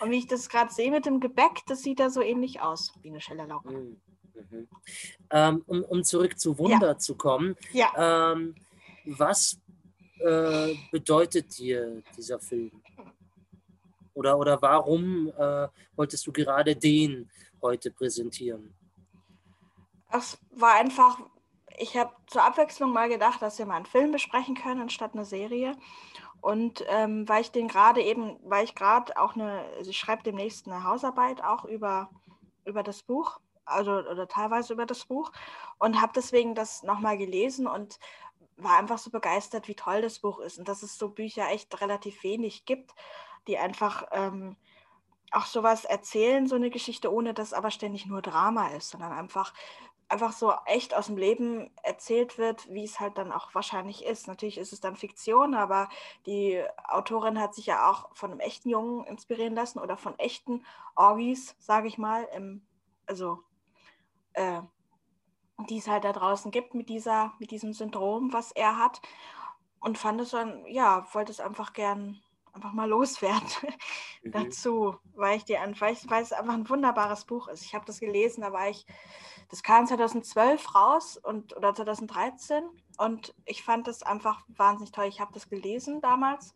[0.00, 2.92] Und wie ich das gerade sehe mit dem Gebäck, das sieht da so ähnlich aus
[3.02, 3.70] wie eine Schillerlauge.
[3.70, 4.00] Mhm.
[4.34, 4.68] Mhm.
[5.30, 6.98] Ähm, um, um zurück zu Wunder ja.
[6.98, 8.32] zu kommen, ja.
[8.32, 8.54] ähm,
[9.04, 9.58] was
[10.18, 12.70] äh, bedeutet dir dieser Film?
[14.14, 17.30] Oder, oder warum äh, wolltest du gerade den
[17.60, 18.74] heute präsentieren?
[20.10, 21.18] Es war einfach,
[21.78, 25.24] ich habe zur Abwechslung mal gedacht, dass wir mal einen Film besprechen können anstatt eine
[25.24, 25.76] Serie.
[26.42, 30.24] Und ähm, weil ich den gerade eben, weil ich gerade auch eine, also ich schreibe
[30.24, 32.10] demnächst eine Hausarbeit auch über,
[32.64, 35.30] über das Buch, also oder teilweise über das Buch
[35.78, 38.00] und habe deswegen das nochmal gelesen und
[38.56, 41.80] war einfach so begeistert, wie toll das Buch ist und dass es so Bücher echt
[41.80, 42.92] relativ wenig gibt,
[43.46, 44.56] die einfach ähm,
[45.30, 49.54] auch sowas erzählen, so eine Geschichte, ohne dass aber ständig nur Drama ist, sondern einfach
[50.12, 54.28] einfach so echt aus dem Leben erzählt wird, wie es halt dann auch wahrscheinlich ist.
[54.28, 55.88] Natürlich ist es dann Fiktion, aber
[56.26, 60.66] die Autorin hat sich ja auch von einem echten Jungen inspirieren lassen oder von echten
[60.94, 62.66] Orgis, sage ich mal, im,
[63.06, 63.42] also
[64.34, 64.60] äh,
[65.70, 69.00] die es halt da draußen gibt mit dieser, mit diesem Syndrom, was er hat.
[69.80, 72.22] Und fand es dann, ja, wollte es einfach gern
[72.52, 73.46] einfach mal loswerden
[74.22, 74.32] mhm.
[74.32, 77.64] dazu, weil ich, die, weil, ich, weil es einfach ein wunderbares Buch ist.
[77.64, 78.86] Ich habe das gelesen, da war ich,
[79.48, 82.64] das kam 2012 raus und, oder 2013
[82.98, 85.06] und ich fand das einfach wahnsinnig toll.
[85.06, 86.54] Ich habe das gelesen damals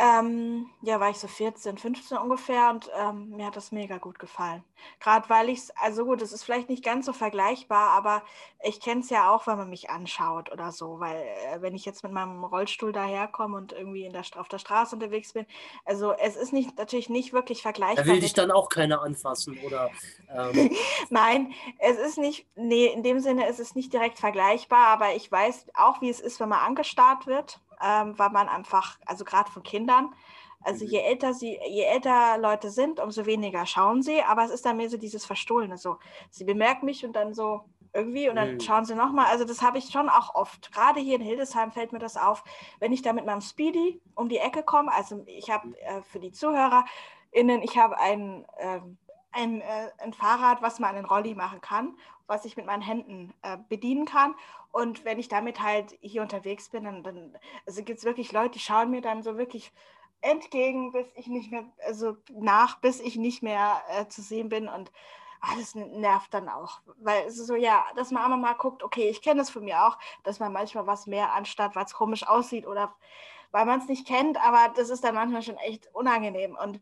[0.00, 4.18] ähm, ja, war ich so 14, 15 ungefähr und ähm, mir hat das mega gut
[4.18, 4.64] gefallen.
[4.98, 8.22] Gerade weil ich es, also gut, es ist vielleicht nicht ganz so vergleichbar, aber
[8.62, 11.84] ich kenne es ja auch, wenn man mich anschaut oder so, weil äh, wenn ich
[11.84, 15.44] jetzt mit meinem Rollstuhl daherkomme und irgendwie in der, auf der Straße unterwegs bin,
[15.84, 18.04] also es ist nicht, natürlich nicht wirklich vergleichbar.
[18.04, 19.90] Da will dich dann auch keiner anfassen oder.
[20.34, 20.74] Ähm...
[21.10, 25.30] Nein, es ist nicht, nee, in dem Sinne ist es nicht direkt vergleichbar, aber ich
[25.30, 29.50] weiß auch, wie es ist, wenn man angestarrt wird ähm, weil man einfach, also gerade
[29.50, 30.14] von Kindern,
[30.62, 30.90] also mhm.
[30.90, 34.76] je älter sie, je älter Leute sind, umso weniger schauen sie, aber es ist dann
[34.76, 35.78] mehr so dieses Verstohlene.
[35.78, 35.98] So,
[36.30, 38.60] sie bemerken mich und dann so irgendwie und dann mhm.
[38.60, 39.26] schauen sie nochmal.
[39.26, 40.72] Also das habe ich schon auch oft.
[40.72, 42.44] Gerade hier in Hildesheim fällt mir das auf,
[42.78, 44.92] wenn ich da mit meinem Speedy um die Ecke komme.
[44.92, 45.74] Also ich habe mhm.
[45.80, 48.80] äh, für die ZuhörerInnen, ich habe ein, äh,
[49.32, 51.96] ein, äh, ein Fahrrad, was man einen Rolli machen kann,
[52.30, 54.34] was ich mit meinen Händen äh, bedienen kann.
[54.72, 58.52] Und wenn ich damit halt hier unterwegs bin, dann, dann also gibt es wirklich Leute,
[58.52, 59.72] die schauen mir dann so wirklich
[60.22, 64.68] entgegen, bis ich nicht mehr, also nach, bis ich nicht mehr äh, zu sehen bin.
[64.68, 64.92] Und
[65.40, 66.80] alles nervt dann auch.
[66.98, 69.64] Weil es ist so, ja, dass man einmal mal guckt, okay, ich kenne das von
[69.64, 72.94] mir auch, dass man manchmal was mehr anstatt, weil es komisch aussieht oder
[73.50, 76.56] weil man es nicht kennt, aber das ist dann manchmal schon echt unangenehm.
[76.62, 76.80] Und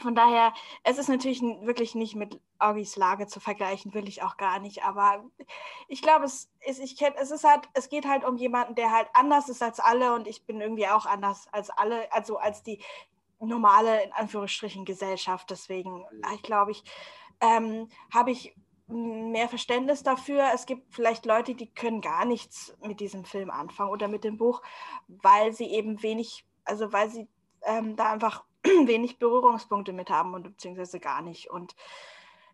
[0.00, 0.52] von daher,
[0.84, 4.84] es ist natürlich wirklich nicht mit Augis Lage zu vergleichen, will ich auch gar nicht.
[4.84, 5.24] Aber
[5.88, 8.90] ich glaube, es ist, ich kenn, es ist halt, es geht halt um jemanden, der
[8.90, 12.62] halt anders ist als alle und ich bin irgendwie auch anders als alle, also als
[12.62, 12.80] die
[13.40, 15.50] normale, in Anführungsstrichen, Gesellschaft.
[15.50, 16.82] Deswegen, ich glaube, ich
[17.40, 18.54] ähm, habe ich
[18.88, 20.50] mehr Verständnis dafür.
[20.54, 24.38] Es gibt vielleicht Leute, die können gar nichts mit diesem Film anfangen oder mit dem
[24.38, 24.62] Buch,
[25.08, 27.28] weil sie eben wenig, also weil sie
[27.62, 28.44] ähm, da einfach
[28.86, 31.50] wenig Berührungspunkte mit haben und beziehungsweise gar nicht.
[31.50, 31.74] Und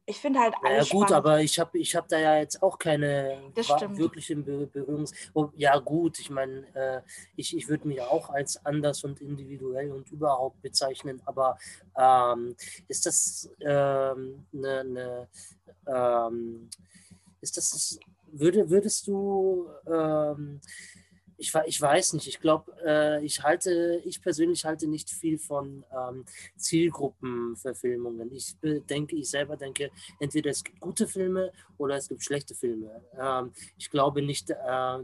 [0.06, 0.88] ich finde halt alles.
[0.88, 1.26] Ja, gut, spannend.
[1.26, 5.12] aber ich habe ich hab da ja jetzt auch keine wirklichen Berührungs.
[5.32, 7.00] Oh, ja, gut, ich meine, äh,
[7.36, 11.56] ich, ich würde mich auch als anders und individuell und überhaupt bezeichnen, aber
[11.96, 12.54] ähm,
[12.88, 14.12] ist das eine.
[14.14, 15.28] Ähm, ne, ne,
[15.86, 16.68] ähm,
[17.40, 17.98] ist das.
[18.26, 19.68] Würde, würdest du.
[21.36, 25.84] Ich, ich weiß nicht, ich glaube, äh, ich halte, ich persönlich halte nicht viel von
[25.92, 26.24] ähm,
[26.56, 28.32] Zielgruppenverfilmungen.
[28.32, 33.02] Ich denke, ich selber denke, entweder es gibt gute Filme oder es gibt schlechte Filme.
[33.18, 34.54] Ähm, ich glaube nicht, äh,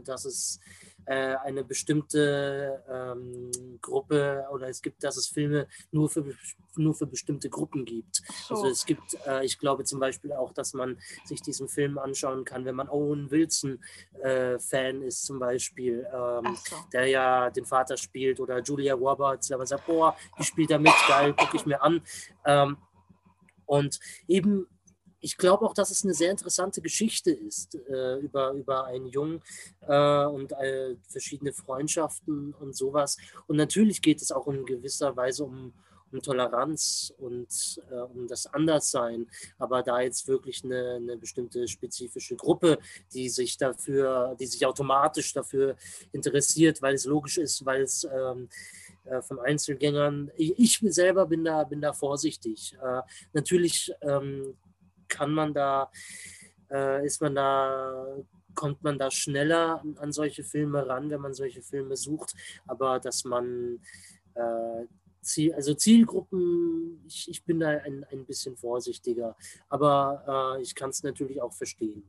[0.03, 0.59] dass es
[1.05, 3.51] äh, eine bestimmte ähm,
[3.81, 6.23] Gruppe oder es gibt, dass es Filme nur für,
[6.75, 8.21] nur für bestimmte Gruppen gibt.
[8.47, 8.55] So.
[8.55, 12.45] Also es gibt, äh, ich glaube zum Beispiel auch, dass man sich diesen Film anschauen
[12.45, 13.83] kann, wenn man Owen Wilson
[14.21, 16.75] äh, Fan ist zum Beispiel, ähm, so.
[16.93, 20.77] der ja den Vater spielt oder Julia Roberts, der man sagt, boah, die spielt da
[20.77, 22.01] mit, geil, gucke ich mir an.
[22.45, 22.77] Ähm,
[23.65, 24.67] und eben
[25.21, 29.41] ich glaube auch, dass es eine sehr interessante Geschichte ist äh, über, über einen Jungen
[29.87, 33.17] äh, und äh, verschiedene Freundschaften und sowas.
[33.47, 35.73] Und natürlich geht es auch in gewisser Weise um,
[36.11, 39.27] um Toleranz und äh, um das Anderssein.
[39.57, 42.79] Aber da jetzt wirklich eine, eine bestimmte spezifische Gruppe,
[43.13, 45.75] die sich dafür, die sich automatisch dafür
[46.11, 48.49] interessiert, weil es logisch ist, weil es ähm,
[49.05, 50.31] äh, von Einzelgängern.
[50.35, 52.77] Ich, ich, selber bin da, bin da vorsichtig.
[52.81, 53.01] Äh,
[53.33, 54.57] natürlich ähm,
[55.07, 55.91] kann man da,
[56.69, 58.17] äh, ist man da,
[58.53, 62.33] kommt man da schneller an solche Filme ran, wenn man solche Filme sucht,
[62.67, 63.79] aber dass man
[64.35, 64.85] äh,
[65.21, 69.35] Ziel, also Zielgruppen, ich, ich bin da ein, ein bisschen vorsichtiger,
[69.69, 72.03] aber äh, ich kann es natürlich auch verstehen.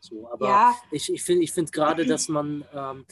[0.00, 0.74] So, aber ja.
[0.90, 3.06] ich, ich finde ich find gerade, dass man ähm,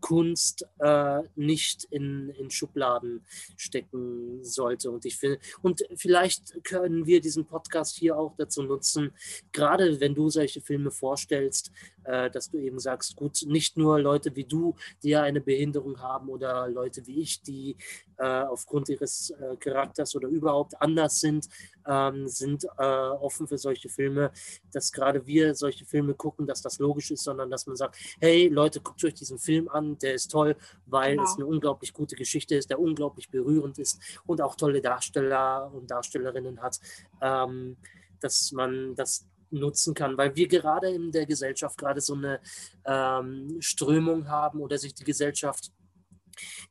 [0.00, 3.24] Kunst äh, nicht in, in Schubladen
[3.56, 4.90] stecken sollte.
[4.90, 9.12] Und ich finde, und vielleicht können wir diesen Podcast hier auch dazu nutzen,
[9.52, 11.70] gerade wenn du solche Filme vorstellst,
[12.04, 16.00] äh, dass du eben sagst, gut, nicht nur Leute wie du, die ja eine Behinderung
[16.00, 17.76] haben oder Leute wie ich, die
[18.18, 21.48] äh, aufgrund ihres äh, Charakters oder überhaupt anders sind,
[21.86, 24.32] ähm, sind äh, offen für solche Filme,
[24.72, 28.48] dass gerade wir solche Filme gucken, dass das logisch ist, sondern dass man sagt, hey
[28.48, 30.56] Leute, guckt euch diesen Film an, kann, der ist toll,
[30.86, 31.24] weil Genau.
[31.24, 35.90] es eine unglaublich gute Geschichte ist, der unglaublich berührend ist und auch tolle Darsteller und
[35.90, 36.78] Darstellerinnen hat,
[37.20, 37.76] ähm,
[38.20, 42.40] dass man das nutzen kann, weil wir gerade in der Gesellschaft gerade so eine
[42.84, 45.70] ähm, Strömung haben oder sich die Gesellschaft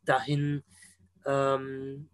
[0.04, 0.64] dahin
[1.26, 2.10] ähm,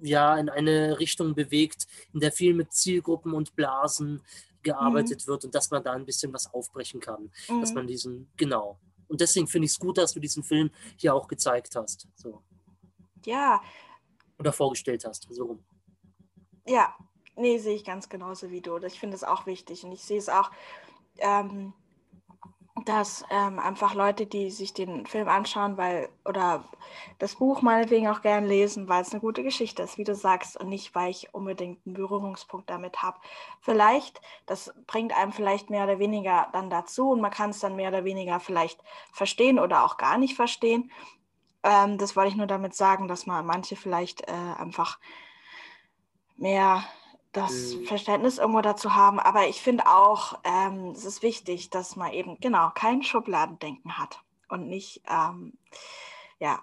[0.00, 4.22] ja in eine Richtung bewegt, in der viel mit Zielgruppen und Blasen
[4.62, 7.30] gearbeitet wird und dass man da ein bisschen was aufbrechen kann,
[7.60, 7.74] dass Mhm.
[7.76, 8.78] man diesen genau.
[9.08, 12.42] Und deswegen finde ich es gut, dass du diesen Film hier auch gezeigt hast, so
[13.24, 13.62] Ja,
[14.38, 15.64] oder vorgestellt hast, so rum.
[16.66, 16.94] Ja,
[17.36, 18.76] nee, sehe ich ganz genauso wie du.
[18.78, 20.50] Ich finde es auch wichtig und ich sehe es auch,
[21.18, 21.72] ähm,
[22.84, 26.64] dass ähm, einfach Leute, die sich den Film anschauen, weil oder
[27.18, 30.58] das Buch meinetwegen auch gern lesen, weil es eine gute Geschichte ist, wie du sagst,
[30.58, 33.18] und nicht, weil ich unbedingt einen Berührungspunkt damit habe.
[33.60, 37.76] Vielleicht, das bringt einem vielleicht mehr oder weniger dann dazu und man kann es dann
[37.76, 38.80] mehr oder weniger vielleicht
[39.12, 40.90] verstehen oder auch gar nicht verstehen.
[41.62, 44.98] Ähm, das wollte ich nur damit sagen, dass man manche vielleicht äh, einfach
[46.36, 46.84] mehr
[47.38, 47.84] das Mhm.
[47.86, 49.18] Verständnis irgendwo dazu haben.
[49.20, 54.20] Aber ich finde auch, ähm, es ist wichtig, dass man eben genau kein Schubladendenken hat
[54.48, 55.54] und nicht, ähm,
[56.38, 56.60] ja,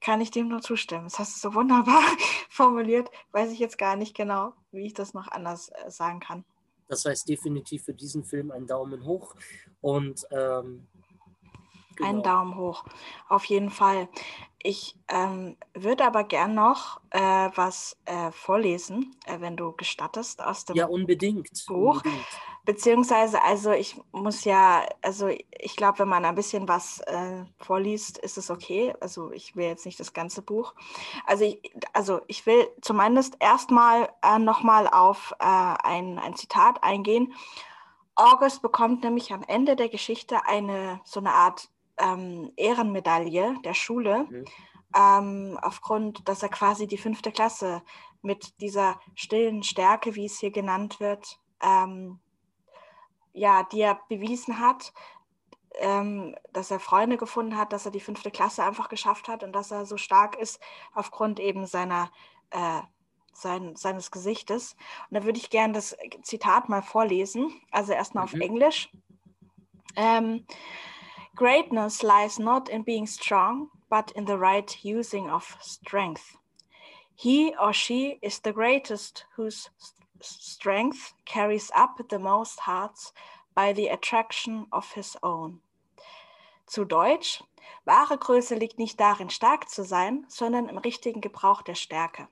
[0.00, 1.04] kann ich dem nur zustimmen.
[1.04, 2.02] Das hast du so wunderbar
[2.50, 3.10] formuliert.
[3.32, 6.44] Weiß ich jetzt gar nicht genau, wie ich das noch anders äh, sagen kann.
[6.88, 9.34] Das heißt definitiv für diesen Film einen Daumen hoch
[9.80, 10.86] und ähm,
[12.00, 12.38] Einen genau.
[12.38, 12.84] Daumen hoch,
[13.28, 14.08] auf jeden Fall.
[14.62, 17.20] Ich ähm, würde aber gern noch äh,
[17.54, 21.48] was äh, vorlesen, äh, wenn du gestattest, aus dem Ja, unbedingt.
[21.66, 21.96] Buch.
[22.04, 22.26] unbedingt.
[22.64, 28.18] Beziehungsweise, also ich muss ja, also ich glaube, wenn man ein bisschen was äh, vorliest,
[28.18, 28.92] ist es okay.
[29.00, 30.74] Also ich will jetzt nicht das ganze Buch.
[31.26, 31.60] Also ich,
[31.92, 37.32] also ich will zumindest erstmal äh, nochmal auf äh, ein, ein Zitat eingehen.
[38.16, 41.68] August bekommt nämlich am Ende der Geschichte eine so eine Art
[41.98, 44.44] ähm, Ehrenmedaille der Schule, Mhm.
[44.96, 47.82] ähm, aufgrund, dass er quasi die fünfte Klasse
[48.22, 52.20] mit dieser stillen Stärke, wie es hier genannt wird, ähm,
[53.32, 54.92] ja, die er bewiesen hat,
[55.78, 59.52] ähm, dass er Freunde gefunden hat, dass er die fünfte Klasse einfach geschafft hat und
[59.52, 60.58] dass er so stark ist
[60.94, 62.10] aufgrund eben seiner,
[62.50, 62.80] äh,
[63.34, 64.74] sein, seines Gesichtes.
[65.10, 68.40] Und da würde ich gerne das Zitat mal vorlesen, also erstmal auf Mhm.
[68.40, 68.90] Englisch.
[69.96, 70.46] Ähm,
[71.36, 76.38] Greatness lies not in being strong, but in the right using of strength.
[77.14, 79.68] He or she is the greatest whose
[80.20, 83.12] strength carries up the most hearts
[83.54, 85.60] by the attraction of his own.
[86.66, 87.42] Zu Deutsch,
[87.84, 92.28] wahre Größe liegt nicht darin, stark zu sein, sondern im richtigen Gebrauch der Stärke.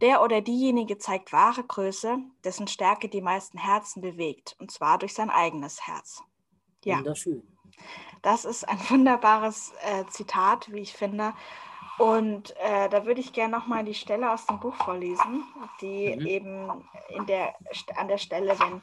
[0.00, 5.14] Der oder diejenige zeigt wahre Größe, dessen Stärke die meisten Herzen bewegt, und zwar durch
[5.14, 6.22] sein eigenes Herz.
[6.84, 6.98] Ja.
[6.98, 7.42] Wunderschön.
[8.22, 11.32] Das ist ein wunderbares äh, Zitat, wie ich finde.
[11.98, 15.44] Und äh, da würde ich gerne nochmal die Stelle aus dem Buch vorlesen,
[15.80, 16.26] die Mhm.
[16.26, 17.54] eben in der,
[17.96, 18.80] an der Stelle, wenn,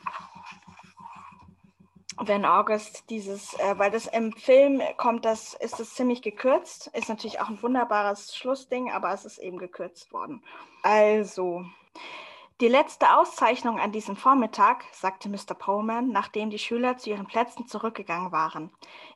[2.28, 7.08] wenn August dieses, äh, weil das im Film kommt, das ist es ziemlich gekürzt, ist
[7.08, 10.44] natürlich auch ein wunderbares Schlussding, aber es ist eben gekürzt worden.
[10.84, 11.66] Also,
[12.62, 15.56] die letzte Auszeichnung an diesem Vormittag, sagte Mr.
[15.58, 18.72] Pullman, nachdem die Schüler zu ihren Plätzen zurückgegangen waren,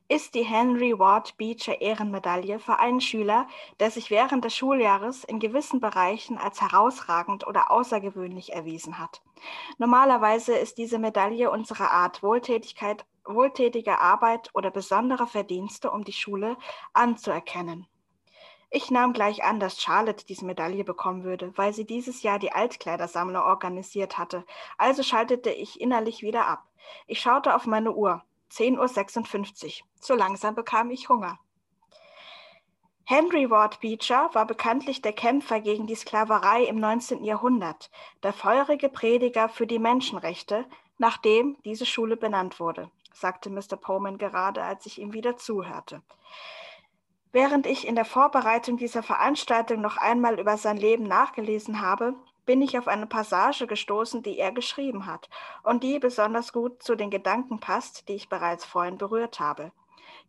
[0.10, 3.48] ist die Henry Ward Beecher Ehrenmedaille für einen Schüler,
[3.80, 9.22] der sich während des Schuljahres in gewissen Bereichen als herausragend oder außergewöhnlich erwiesen hat.
[9.78, 16.58] Normalerweise ist diese Medaille unsere Art Wohltätigkeit, wohltätige Arbeit oder besondere Verdienste, um die Schule
[16.94, 17.88] anzuerkennen.
[18.72, 22.52] Ich nahm gleich an, dass Charlotte diese Medaille bekommen würde, weil sie dieses Jahr die
[22.52, 24.44] Altkleidersammlung organisiert hatte.
[24.78, 26.64] Also schaltete ich innerlich wieder ab.
[27.06, 28.24] Ich schaute auf meine Uhr.
[28.52, 29.88] 10.56 Uhr.
[30.00, 31.40] So langsam bekam ich Hunger.
[33.06, 37.24] Henry Ward Beecher war bekanntlich der Kämpfer gegen die Sklaverei im 19.
[37.24, 37.90] Jahrhundert,
[38.22, 40.66] der feurige Prediger für die Menschenrechte,
[41.00, 43.78] nachdem diese Schule benannt wurde, sagte Mr.
[43.82, 46.04] Pullman gerade, als ich ihm wieder zuhörte.
[47.32, 52.14] Während ich in der Vorbereitung dieser Veranstaltung noch einmal über sein Leben nachgelesen habe,
[52.50, 55.30] bin ich auf eine Passage gestoßen, die er geschrieben hat
[55.62, 59.72] und die besonders gut zu den Gedanken passt, die ich bereits vorhin berührt habe.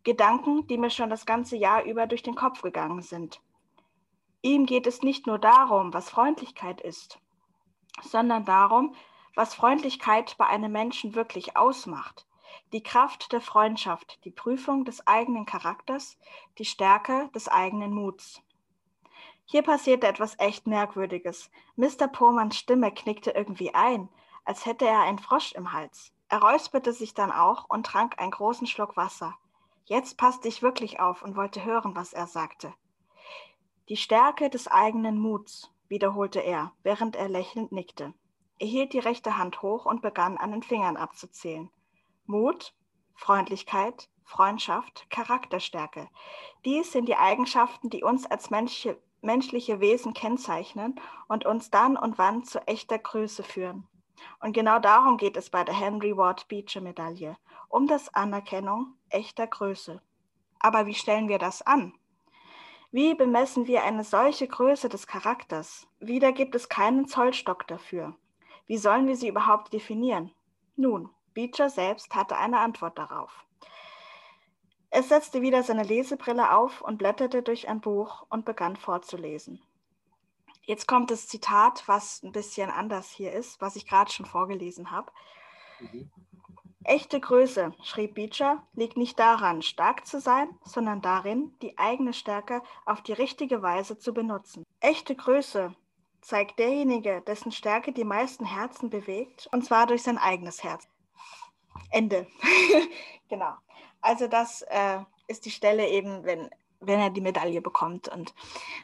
[0.03, 3.41] Gedanken, die mir schon das ganze Jahr über durch den Kopf gegangen sind.
[4.43, 7.17] Ihm geht es nicht nur darum, was Freundlichkeit ist,
[8.03, 8.93] sondern darum,
[9.33, 12.27] was Freundlichkeit bei einem Menschen wirklich ausmacht.
[12.71, 16.19] Die Kraft der Freundschaft, die Prüfung des eigenen Charakters,
[16.59, 18.43] die Stärke des eigenen Muts.
[19.51, 21.51] Hier passierte etwas echt Merkwürdiges.
[21.75, 22.07] Mr.
[22.07, 24.07] Pullmans Stimme knickte irgendwie ein,
[24.45, 26.13] als hätte er einen Frosch im Hals.
[26.29, 29.35] Er räusperte sich dann auch und trank einen großen Schluck Wasser.
[29.83, 32.73] Jetzt passte ich wirklich auf und wollte hören, was er sagte.
[33.89, 38.13] Die Stärke des eigenen Muts, wiederholte er, während er lächelnd nickte.
[38.57, 41.69] Er hielt die rechte Hand hoch und begann an den Fingern abzuzählen.
[42.25, 42.73] Mut,
[43.15, 46.07] Freundlichkeit, Freundschaft, Charakterstärke.
[46.63, 52.17] Dies sind die Eigenschaften, die uns als menschliche, menschliche Wesen kennzeichnen und uns dann und
[52.17, 53.87] wann zu echter Größe führen.
[54.39, 57.37] Und genau darum geht es bei der Henry Ward Beecher Medaille,
[57.69, 60.01] um das Anerkennung echter Größe.
[60.59, 61.93] Aber wie stellen wir das an?
[62.91, 65.87] Wie bemessen wir eine solche Größe des Charakters?
[65.99, 68.15] Wieder gibt es keinen Zollstock dafür.
[68.67, 70.31] Wie sollen wir sie überhaupt definieren?
[70.75, 73.45] Nun, Beecher selbst hatte eine Antwort darauf.
[74.91, 79.61] Er setzte wieder seine Lesebrille auf und blätterte durch ein Buch und begann vorzulesen.
[80.63, 84.91] Jetzt kommt das Zitat, was ein bisschen anders hier ist, was ich gerade schon vorgelesen
[84.91, 85.11] habe.
[85.79, 86.11] Mhm.
[86.83, 92.61] Echte Größe, schrieb Beecher, liegt nicht daran, stark zu sein, sondern darin, die eigene Stärke
[92.85, 94.65] auf die richtige Weise zu benutzen.
[94.81, 95.73] Echte Größe
[96.21, 100.87] zeigt derjenige, dessen Stärke die meisten Herzen bewegt, und zwar durch sein eigenes Herz.
[101.91, 102.27] Ende.
[103.29, 103.53] genau.
[104.01, 106.49] Also das äh, ist die Stelle eben, wenn
[106.81, 108.07] wenn er die Medaille bekommt.
[108.09, 108.33] Und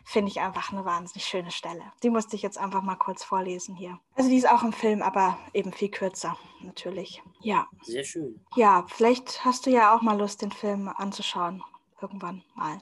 [0.05, 1.82] finde ich einfach eine wahnsinnig schöne Stelle.
[2.03, 3.99] Die musste ich jetzt einfach mal kurz vorlesen hier.
[4.15, 7.22] Also die ist auch im Film, aber eben viel kürzer, natürlich.
[7.41, 7.68] Ja.
[7.82, 8.39] Sehr schön.
[8.55, 11.63] Ja, vielleicht hast du ja auch mal Lust, den Film anzuschauen.
[12.01, 12.78] Irgendwann mal.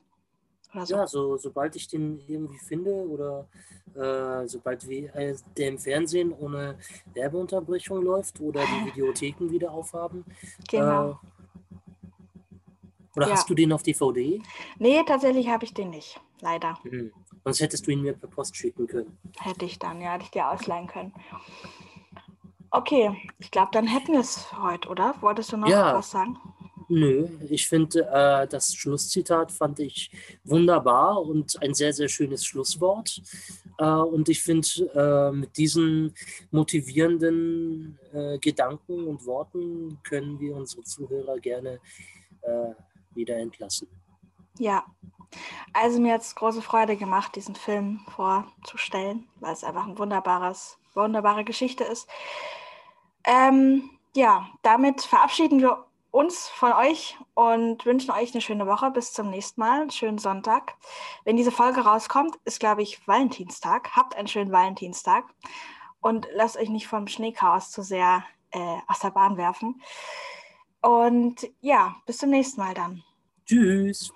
[0.83, 0.93] So.
[0.93, 3.47] Ja, so, sobald ich den irgendwie finde oder
[3.95, 6.77] äh, sobald wie, äh, der im Fernsehen ohne
[7.13, 10.25] Werbeunterbrechung läuft oder die Videotheken wieder aufhaben.
[10.69, 11.11] Genau.
[11.11, 11.15] Äh,
[13.15, 13.33] oder ja.
[13.33, 14.41] hast du den auf DVD?
[14.77, 16.19] Nee, tatsächlich habe ich den nicht.
[16.41, 16.77] Leider.
[16.83, 17.11] Mhm.
[17.43, 19.17] Sonst hättest du ihn mir per Post schicken können.
[19.39, 21.13] Hätte ich dann, ja, hätte ich dir ausleihen können.
[22.71, 25.15] Okay, ich glaube, dann hätten wir es heute, oder?
[25.21, 25.95] Wolltest du noch ja.
[25.95, 26.37] was sagen?
[26.87, 30.11] Nö, ich finde, äh, das Schlusszitat fand ich
[30.43, 33.21] wunderbar und ein sehr, sehr schönes Schlusswort.
[33.79, 36.13] Äh, und ich finde, äh, mit diesen
[36.51, 41.79] motivierenden äh, Gedanken und Worten können wir unsere Zuhörer gerne
[42.41, 42.73] äh,
[43.15, 43.87] wieder entlassen.
[44.57, 44.85] Ja,
[45.73, 50.77] also mir hat es große Freude gemacht, diesen Film vorzustellen, weil es einfach ein wunderbares,
[50.93, 52.07] wunderbare Geschichte ist.
[53.25, 58.89] Ähm, ja, damit verabschieden wir uns von euch und wünschen euch eine schöne Woche.
[58.91, 59.81] Bis zum nächsten Mal.
[59.81, 60.75] Einen schönen Sonntag.
[61.25, 63.97] Wenn diese Folge rauskommt, ist, glaube ich, Valentinstag.
[63.97, 65.25] Habt einen schönen Valentinstag
[65.99, 69.81] und lasst euch nicht vom Schneechaos zu sehr äh, aus der Bahn werfen.
[70.85, 73.01] Und ja, bis zum nächsten Mal dann.
[73.47, 74.13] Tschüss.